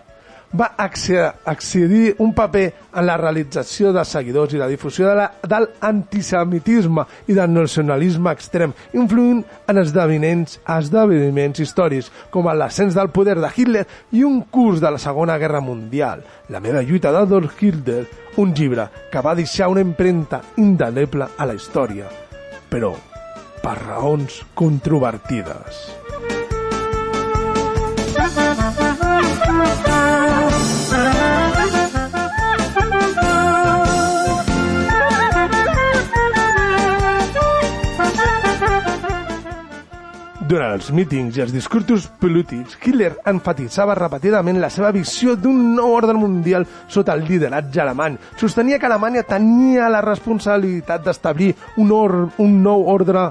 [0.56, 5.26] va acce- accedir un paper en la realització de seguidors i la difusió de la,
[5.42, 13.36] del antisemitisme i del nacionalisme extrem, influint en esdeveniments, esdeveniments històrics com l'ascens del poder
[13.42, 18.06] de Hitler i un curs de la Segona Guerra Mundial, La meva lluita d'Adolf Hitler,
[18.38, 22.06] un llibre que va deixar una empremta indeleble a la història,
[22.70, 22.94] però
[23.62, 25.82] per raons controvertides.
[40.48, 45.92] Durant els mítings i els discursos polítics, Hitler enfatitzava repetidament la seva visió d'un nou
[45.92, 48.16] ordre mundial sota el lideratge alemany.
[48.40, 53.26] Sostenia que Alemanya tenia la responsabilitat d'establir un, un nou ordre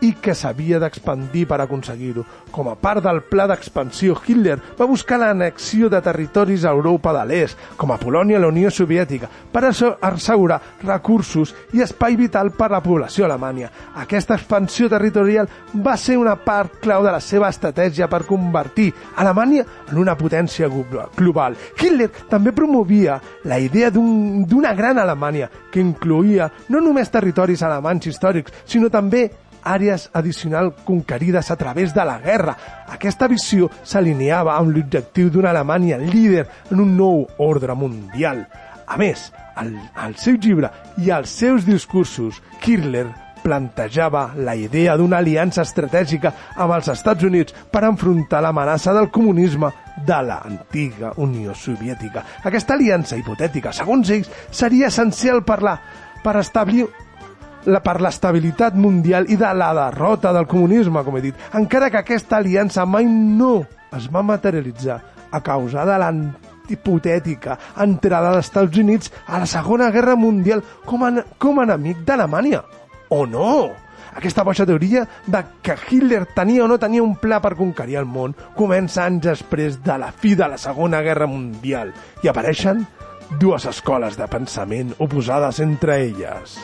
[0.00, 2.24] i que s'havia d'expandir per aconseguir-ho.
[2.50, 7.24] Com a part del pla d'expansió, Hitler va buscar l'anexió de territoris a Europa de
[7.26, 12.68] l'Est, com a Polònia i la Unió Soviètica, per assegurar recursos i espai vital per
[12.70, 13.70] a la població alemanya.
[13.96, 15.48] Aquesta expansió territorial
[15.84, 20.68] va ser una part clau de la seva estratègia per convertir Alemanya en una potència
[20.68, 21.56] glo- global.
[21.80, 28.06] Hitler també promovia la idea d'un- d'una gran Alemanya que incloïa no només territoris alemanys
[28.06, 29.30] històrics, sinó també
[29.66, 32.56] àrees addicionals conquerides a través de la guerra.
[32.94, 38.46] Aquesta visió s'alineava amb l'objectiu d'una Alemanya líder en un nou ordre mundial.
[38.86, 40.70] A més, al, al seu llibre
[41.02, 43.08] i als seus discursos, Hitler
[43.46, 49.70] plantejava la idea d'una aliança estratègica amb els Estats Units per enfrontar l'amenaça del comunisme
[50.06, 52.24] de l'antiga Unió Soviètica.
[52.42, 55.76] Aquesta aliança hipotètica, segons ells, seria essencial per, la,
[56.24, 56.88] per establir
[57.66, 62.00] la, per l'estabilitat mundial i de la derrota del comunisme, com he dit, encara que
[62.02, 63.60] aquesta aliança mai no
[63.96, 65.00] es va materialitzar
[65.30, 71.12] a causa de l'hipotètica entrada dels Estats Units a la Segona Guerra Mundial com a,
[71.38, 72.62] com a enemic d'Alemanya.
[73.10, 73.50] O no!
[74.16, 78.08] Aquesta boixa teoria de que Hitler tenia o no tenia un pla per conquerir el
[78.08, 81.92] món comença anys després de la fi de la Segona Guerra Mundial
[82.24, 82.86] i apareixen
[83.42, 86.56] dues escoles de pensament oposades entre elles.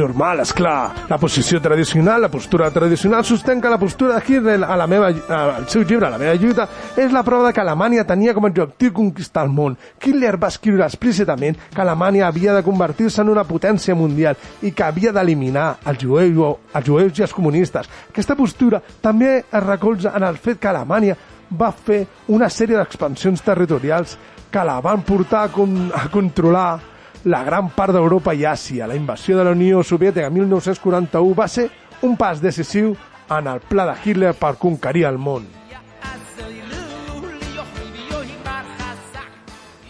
[0.00, 1.06] Normal, és clar.
[1.10, 3.24] La posició tradicional, la postura tradicional,
[3.60, 6.66] que la postura de Hitler a la meva, al seu llibre, a la meva lluita,
[6.96, 9.76] és la prova de que Alemanya tenia com a objectiu conquistar el món.
[10.00, 14.86] Hitler va escriure explícitament que Alemanya havia de convertir-se en una potència mundial i que
[14.86, 17.90] havia d'eliminar els jueus, els jueus i els comunistes.
[18.08, 21.16] Aquesta postura també es recolza en el fet que Alemanya
[21.50, 24.16] va fer una sèrie d'expansions territorials
[24.50, 26.89] que la van portar a, con a controlar
[27.24, 28.86] la gran part d'Europa i Àsia.
[28.86, 31.70] La invasió de la Unió Soviètica en 1941 va ser
[32.02, 32.94] un pas decisiu
[33.30, 35.46] en el pla de Hitler per conquerir el món.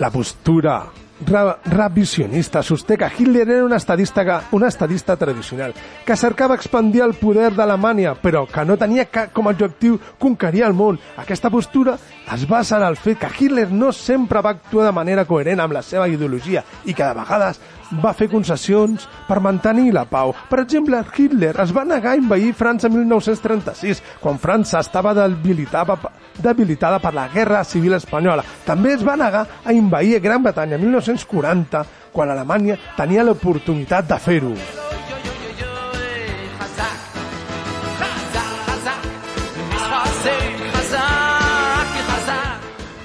[0.01, 6.55] La postura ra revisionista sosté que Hitler era un estadista, un estadista tradicional que cercava
[6.55, 10.99] expandir el poder d'Alemanya però que no tenia com a objectiu conquerir el món.
[11.17, 11.99] Aquesta postura
[12.33, 15.77] es basa en el fet que Hitler no sempre va actuar de manera coherent amb
[15.77, 17.61] la seva ideologia i que de vegades
[18.03, 20.35] va fer concessions per mantenir la pau.
[20.51, 25.99] Per exemple, Hitler es va negar a invair França en 1936, quan França estava debilitada,
[26.39, 28.45] debilitada per la Guerra Civil Espanyola.
[28.67, 34.19] També es va negar a invair Gran Bretanya en 1940, quan Alemanya tenia l'oportunitat de
[34.19, 34.80] fer-ho.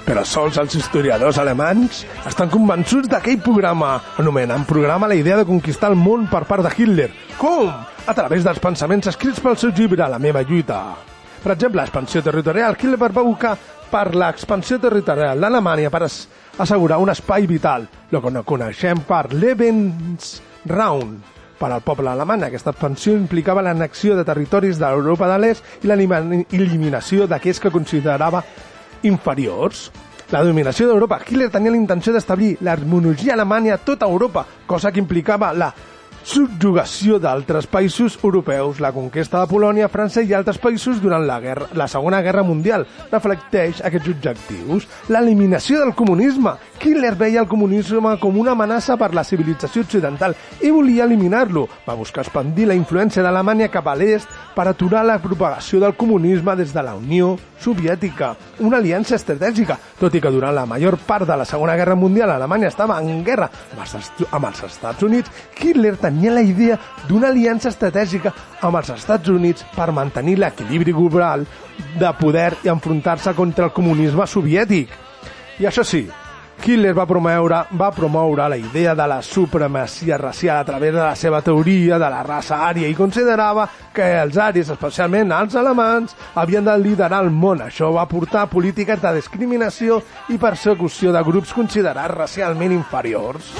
[0.06, 5.90] Però sols els historiadors alemanys estan convençuts d'aquell programa, anomenant programa la idea de conquistar
[5.90, 7.08] el món per part de Hitler.
[7.40, 7.72] Com?
[8.06, 10.94] A través dels pensaments escrits pel seu llibre La meva lluita.
[11.42, 12.76] Per exemple, l'expansió territorial.
[12.78, 13.56] Hitler va buscar
[13.90, 21.18] per l'expansió territorial d'Alemanya per assegurar un espai vital, el que no coneixem per Lebensraum,
[21.58, 22.46] per al poble alemany.
[22.46, 28.42] Aquesta expansió implicava l'annexió de territoris de l'Europa de l'Est i l'eliminació d'aquells que considerava
[29.02, 29.90] inferiors.
[30.30, 31.20] La dominació d'Europa.
[31.22, 35.72] Hitler tenia la intenció d'establir l'harmonia alemanya a tota Europa, cosa que implicava la
[36.26, 41.68] subjugació d'altres països europeus, la conquesta de Polònia, França i altres països durant la, guerra,
[41.78, 44.88] la Segona Guerra Mundial reflecteix aquests objectius.
[45.08, 46.56] L'eliminació del comunisme.
[46.82, 51.68] Hitler veia el comunisme com una amenaça per la civilització occidental i volia eliminar-lo.
[51.86, 56.56] Va buscar expandir la influència d'Alemanya cap a l'est per aturar la propagació del comunisme
[56.58, 61.24] des de la Unió Soviètica, una aliança estratègica, tot i que durant la major part
[61.28, 65.32] de la Segona Guerra Mundial Alemanya estava en guerra amb els, amb els Estats Units,
[65.56, 68.32] Hitler tenia tenia la idea d'una aliança estratègica
[68.64, 71.44] amb els Estats Units per mantenir l'equilibri global
[72.00, 74.88] de poder i enfrontar-se contra el comunisme soviètic.
[75.60, 76.06] I això sí,
[76.64, 81.14] Hitler va promoure, va promoure la idea de la supremacia racial a través de la
[81.14, 86.64] seva teoria de la raça ària i considerava que els àries, especialment els alemans, havien
[86.64, 87.60] de liderar el món.
[87.60, 90.00] Això va portar polítiques de discriminació
[90.32, 93.52] i persecució de grups considerats racialment inferiors.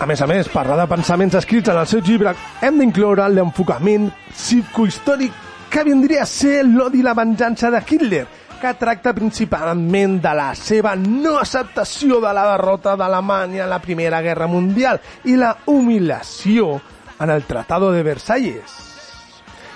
[0.00, 2.32] A més a més, parlar de pensaments escrits en el seu llibre
[2.64, 5.34] hem d'incloure l'enfocament psicohistòric
[5.68, 8.22] que vindria a ser l'odi i la venjança de Hitler,
[8.62, 14.22] que tracta principalment de la seva no acceptació de la derrota d'Alemanya en la Primera
[14.24, 16.78] Guerra Mundial i la humiliació
[17.20, 18.80] en el Tratado de Versalles.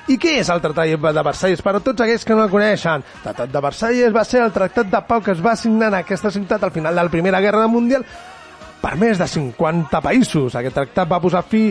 [0.09, 1.61] I què és el Tractat de Versalles?
[1.61, 4.57] Per a tots aquells que no el coneixen, el Tractat de Versalles va ser el
[4.57, 7.45] tractat de pau que es va signar en aquesta ciutat al final de la Primera
[7.45, 8.09] Guerra Mundial
[8.85, 10.55] per més de 50 països.
[10.55, 11.71] Aquest tractat va posar fi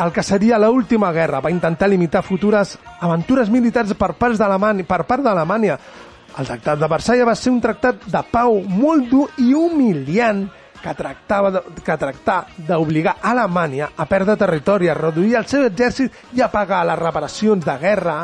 [0.00, 4.40] al que seria l'última guerra, va intentar limitar futures aventures militars per, parts
[4.88, 5.78] per part d'Alemanya.
[6.36, 10.46] El tractat de Versalles va ser un tractat de pau molt dur i humiliant
[10.82, 16.36] que tractava de, que tractar d'obligar Alemanya a perdre territori, a reduir el seu exèrcit
[16.36, 18.16] i a pagar les reparacions de guerra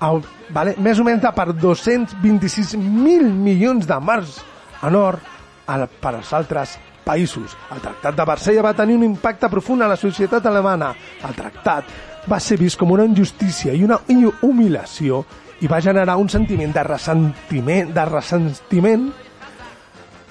[0.00, 0.12] a,
[0.50, 4.40] vale, més o menys de per 226.000 milions de marcs
[4.82, 5.20] en or
[5.68, 7.56] al, per als altres països.
[7.72, 10.92] El Tractat de Varsella va tenir un impacte profund a la societat alemana.
[11.26, 14.00] El tractat va ser vist com una injustícia i una
[14.42, 15.24] humiliació
[15.60, 19.10] i va generar un sentiment de ressentiment, de ressentiment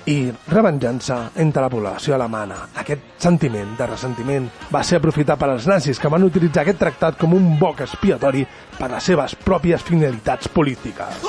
[0.10, 2.58] i revenjança entre la població alemana.
[2.82, 7.20] Aquest sentiment de ressentiment va ser aprofitat per als nazis que van utilitzar aquest tractat
[7.20, 8.46] com un boc expiatori
[8.78, 11.22] per a les seves pròpies finalitats polítiques.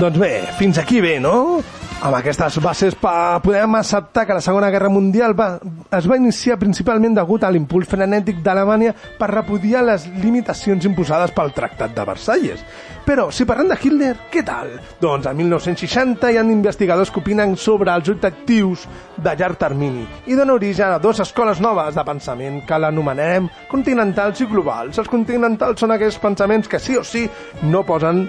[0.00, 1.60] Doncs bé, fins aquí bé, no?
[2.00, 5.58] Amb aquestes bases pa, podem acceptar que la Segona Guerra Mundial va,
[5.92, 11.52] es va iniciar principalment degut a l'impuls frenètic d'Alemanya per repudiar les limitacions imposades pel
[11.52, 12.62] Tractat de Versalles.
[13.04, 14.72] Però, si parlem de Hitler, què tal?
[15.02, 18.86] Doncs a 1960 hi ha investigadors que opinen sobre els objectius
[19.20, 24.40] de llarg termini i donen origen a dues escoles noves de pensament que l'anomenarem continentals
[24.40, 24.96] i globals.
[24.96, 27.26] Els continentals són aquells pensaments que sí o sí
[27.68, 28.24] no posen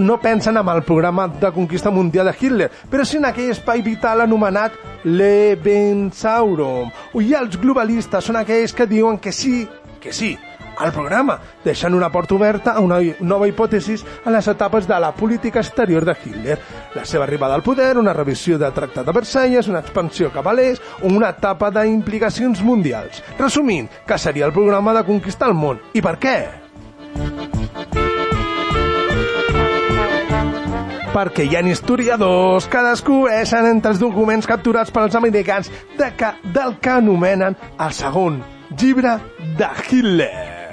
[0.00, 3.82] no pensen en el programa de conquista mundial de Hitler, però sí en aquell espai
[3.82, 4.72] vital anomenat
[5.04, 6.90] Lebensaurum.
[7.20, 9.68] I els globalistes són aquells que diuen que sí,
[10.00, 10.36] que sí,
[10.80, 15.12] al programa, deixant una porta oberta a una nova hipòtesi en les etapes de la
[15.12, 16.58] política exterior de Hitler.
[16.94, 20.56] La seva arribada al poder, una revisió del Tractat de Versalles, una expansió cap a
[20.56, 23.22] l'est o una etapa d'implicacions mundials.
[23.38, 25.84] Resumint, que seria el programa de conquistar el món.
[25.92, 26.36] I per què?
[31.10, 35.66] Perquè hi ha historiadors que descobreixen entre els documents capturats pels americans
[35.98, 38.44] de que, del que anomenen el segon
[38.78, 39.18] llibre
[39.58, 40.70] de Hitler.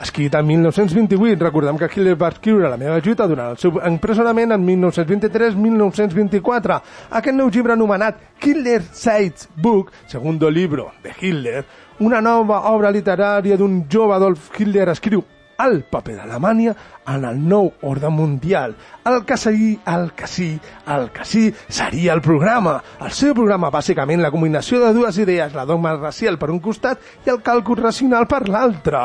[0.00, 4.52] Escrit en 1928, recordem que Hitler va escriure la meva lluita durant el seu empresonament
[4.56, 6.80] en 1923-1924.
[7.20, 11.68] Aquest nou llibre anomenat Hitler Says Book, segundo libro de Hitler,
[12.00, 15.20] una nova obra literària d'un jove Adolf Hitler escriu
[15.66, 16.74] el paper d'Alemanya
[17.10, 18.76] en el nou ordre mundial.
[19.04, 22.82] El que sí, el que sí, el que sí seria el programa.
[23.00, 27.26] El seu programa, bàsicament, la combinació de dues idees, la dogma racial per un costat
[27.26, 29.04] i el càlcul racional per l'altre.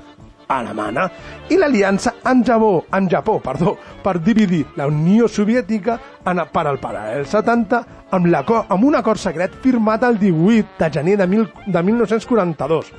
[0.51, 1.07] alemana.
[1.49, 6.79] I l'aliança en Japó, en Japó perdó, per dividir la Unió Soviètica en, per al
[6.81, 8.29] paral·lel 70 amb,
[8.61, 12.91] amb un acord secret firmat el 18 de gener de, mil, de 1942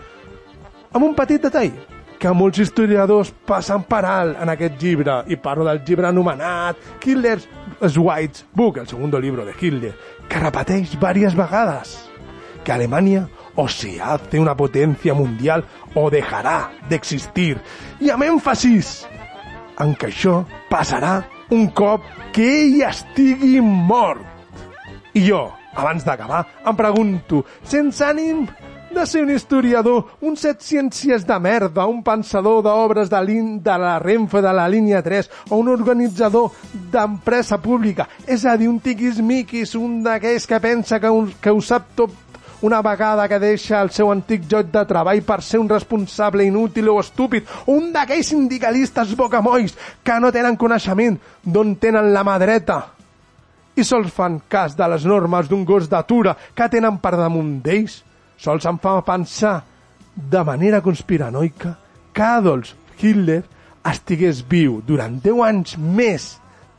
[0.93, 1.73] amb un petit detall
[2.23, 7.49] que molts historiadors passen per alt en aquest llibre, i parlo del llibre anomenat Hitler's
[7.99, 9.91] White Book, el segundo libro de Hitler,
[10.31, 11.97] que repeteix diverses vegades
[12.63, 15.65] que Alemania o se hace una potencia mundial
[15.97, 17.59] o dejará de existir.
[17.99, 19.03] I amb èmfasis
[19.83, 24.23] en que això passarà un cop que ell estigui mort.
[25.19, 28.47] I jo, abans d'acabar, em pregunto, sense ànim
[28.95, 33.21] de ser un historiador, un set ciències de merda, un pensador d'obres de,
[33.63, 36.53] de la Renfe de la línia 3 o un organitzador
[36.93, 41.61] d'empresa pública, és a dir, un tiquismiquis, un d'aquells que pensa que, un, que ho
[41.61, 42.13] sap tot
[42.63, 46.93] una vegada que deixa el seu antic lloc de treball per ser un responsable inútil
[46.93, 49.75] o estúpid, un d'aquells sindicalistes bocamolls
[50.05, 52.79] que no tenen coneixement d'on tenen la mà dreta.
[53.75, 58.03] I sols fan cas de les normes d'un gos d'atura que tenen per damunt d'ells,
[58.43, 59.61] sols em fa pensar
[60.15, 61.77] de manera conspiranoica
[62.13, 63.43] que Adolf Hitler
[63.89, 66.29] estigués viu durant 10 anys més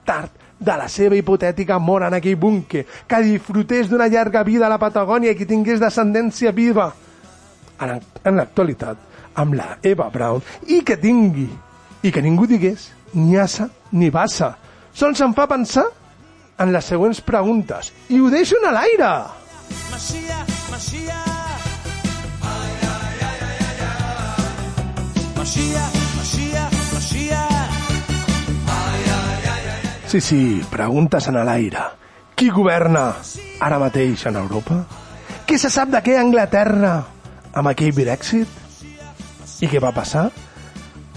[0.06, 0.32] tard
[0.64, 4.80] de la seva hipotètica mort en aquell búnquer, que disfrutés d'una llarga vida a la
[4.80, 6.92] Patagònia i que tingués descendència viva
[7.82, 11.50] en, en l'actualitat amb la Eva Braun i que tingui
[12.04, 14.54] i que ningú digués ni assa ni bassa.
[14.94, 15.88] Sols em fa pensar
[16.64, 19.14] en les següents preguntes i ho deixo en l'aire.
[19.92, 21.33] Masia, Masia.
[30.08, 31.84] Sí, sí, preguntes en l'aire.
[32.36, 33.14] Qui governa
[33.60, 34.78] ara mateix en Europa?
[35.48, 36.94] Què se sap de què a Anglaterra
[37.54, 38.48] amb aquell Brexit?
[39.60, 40.30] I què va passar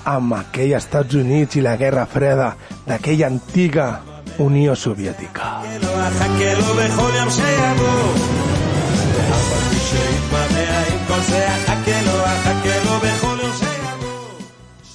[0.07, 2.51] amb aquell Estats Units i la Guerra Freda
[2.87, 3.87] d'aquella antiga
[4.43, 5.61] Unió Soviètica?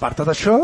[0.02, 0.56] Per tot això,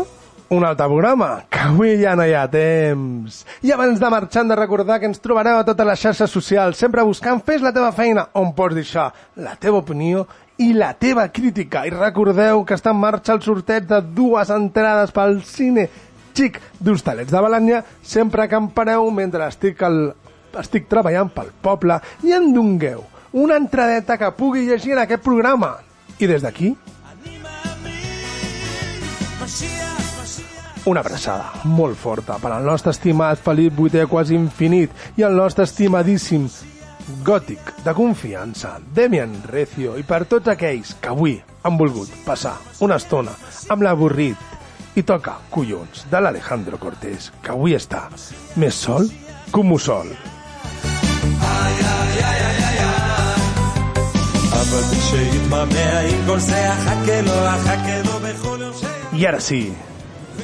[0.50, 3.44] un altre programa, que avui ja no hi ha temps.
[3.62, 7.04] I abans de marxar de recordar que ens trobareu a totes les xarxes socials, sempre
[7.06, 10.24] buscant Fes la teva feina, on pots deixar la teva opinió
[10.58, 11.84] i la teva crítica.
[11.86, 15.86] I recordeu que està en marxa el sorteig de dues entrades pel cine
[16.34, 20.16] xic d'Hostalets de Balanya, sempre que em pareu mentre estic, al,
[20.58, 23.06] estic treballant pel poble i em dongueu
[23.38, 25.76] una entradeta que pugui llegir en aquest programa.
[26.18, 26.74] I des d'aquí,
[30.85, 35.63] una abraçada molt forta per al nostre estimat Felip VIII quasi infinit i el nostre
[35.63, 36.49] estimadíssim
[37.23, 42.99] gòtic de confiança, Demian Recio, i per tots aquells que avui han volgut passar una
[42.99, 43.35] estona
[43.71, 48.05] amb l'avorrit i toca collons de l'Alejandro Cortés, que avui està
[48.55, 49.09] més sol
[49.51, 50.13] que un mussol.
[54.63, 58.56] אף על פי שיתמרמע עם כל זה, החכה לו, החכה לו בכל יום שיבוא.
[59.18, 59.64] i ara sí,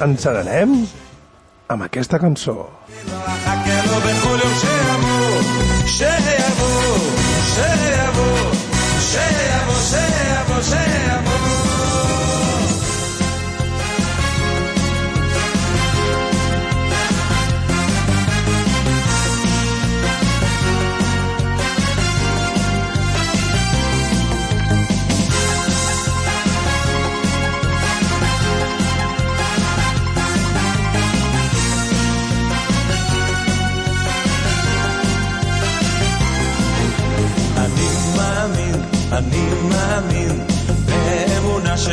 [0.03, 0.73] ens n'anem
[1.71, 2.57] amb aquesta cançó.
[5.95, 6.35] Shea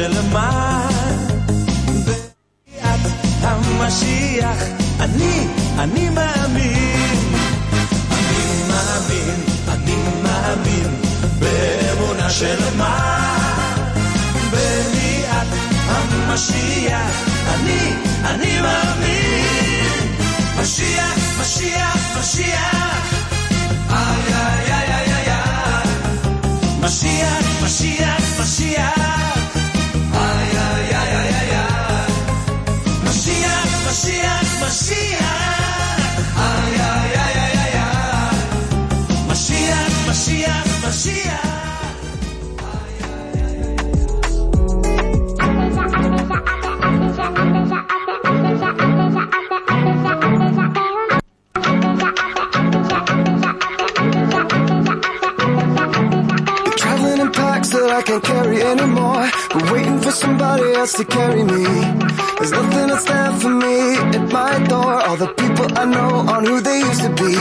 [0.03, 0.89] שלמה
[2.05, 3.01] ביאת
[3.43, 4.57] המשיח,
[5.01, 5.47] אני,
[5.79, 7.19] אני מאמין.
[8.11, 10.95] אני מאמין, אני מאמין
[11.39, 12.99] באמונה שלמה
[14.51, 15.49] בביאת
[15.89, 17.23] המשיח,
[17.55, 17.93] אני,
[18.25, 20.17] אני מאמין.
[20.63, 23.23] משיח, משיח, משיח.
[23.91, 25.89] איי, איי, איי, איי, איי.
[26.81, 29.12] משיח, משיח, משיח.
[58.63, 59.29] Anymore.
[59.53, 61.65] But waiting for somebody else to carry me.
[62.39, 64.95] There's nothing that's there for me at my door.
[65.07, 67.35] All the people I know aren't who they used to be.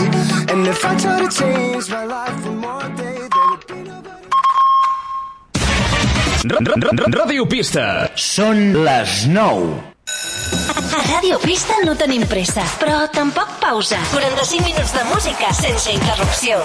[0.52, 4.12] And if I try to change my life one more day, there would be nobody.
[7.22, 8.10] Ràdio Pista.
[8.16, 9.92] Són les 9.
[10.92, 14.02] A Ràdio Pista no tenim pressa, però tampoc pausa.
[14.12, 16.60] 45 minuts de música sense interrupció.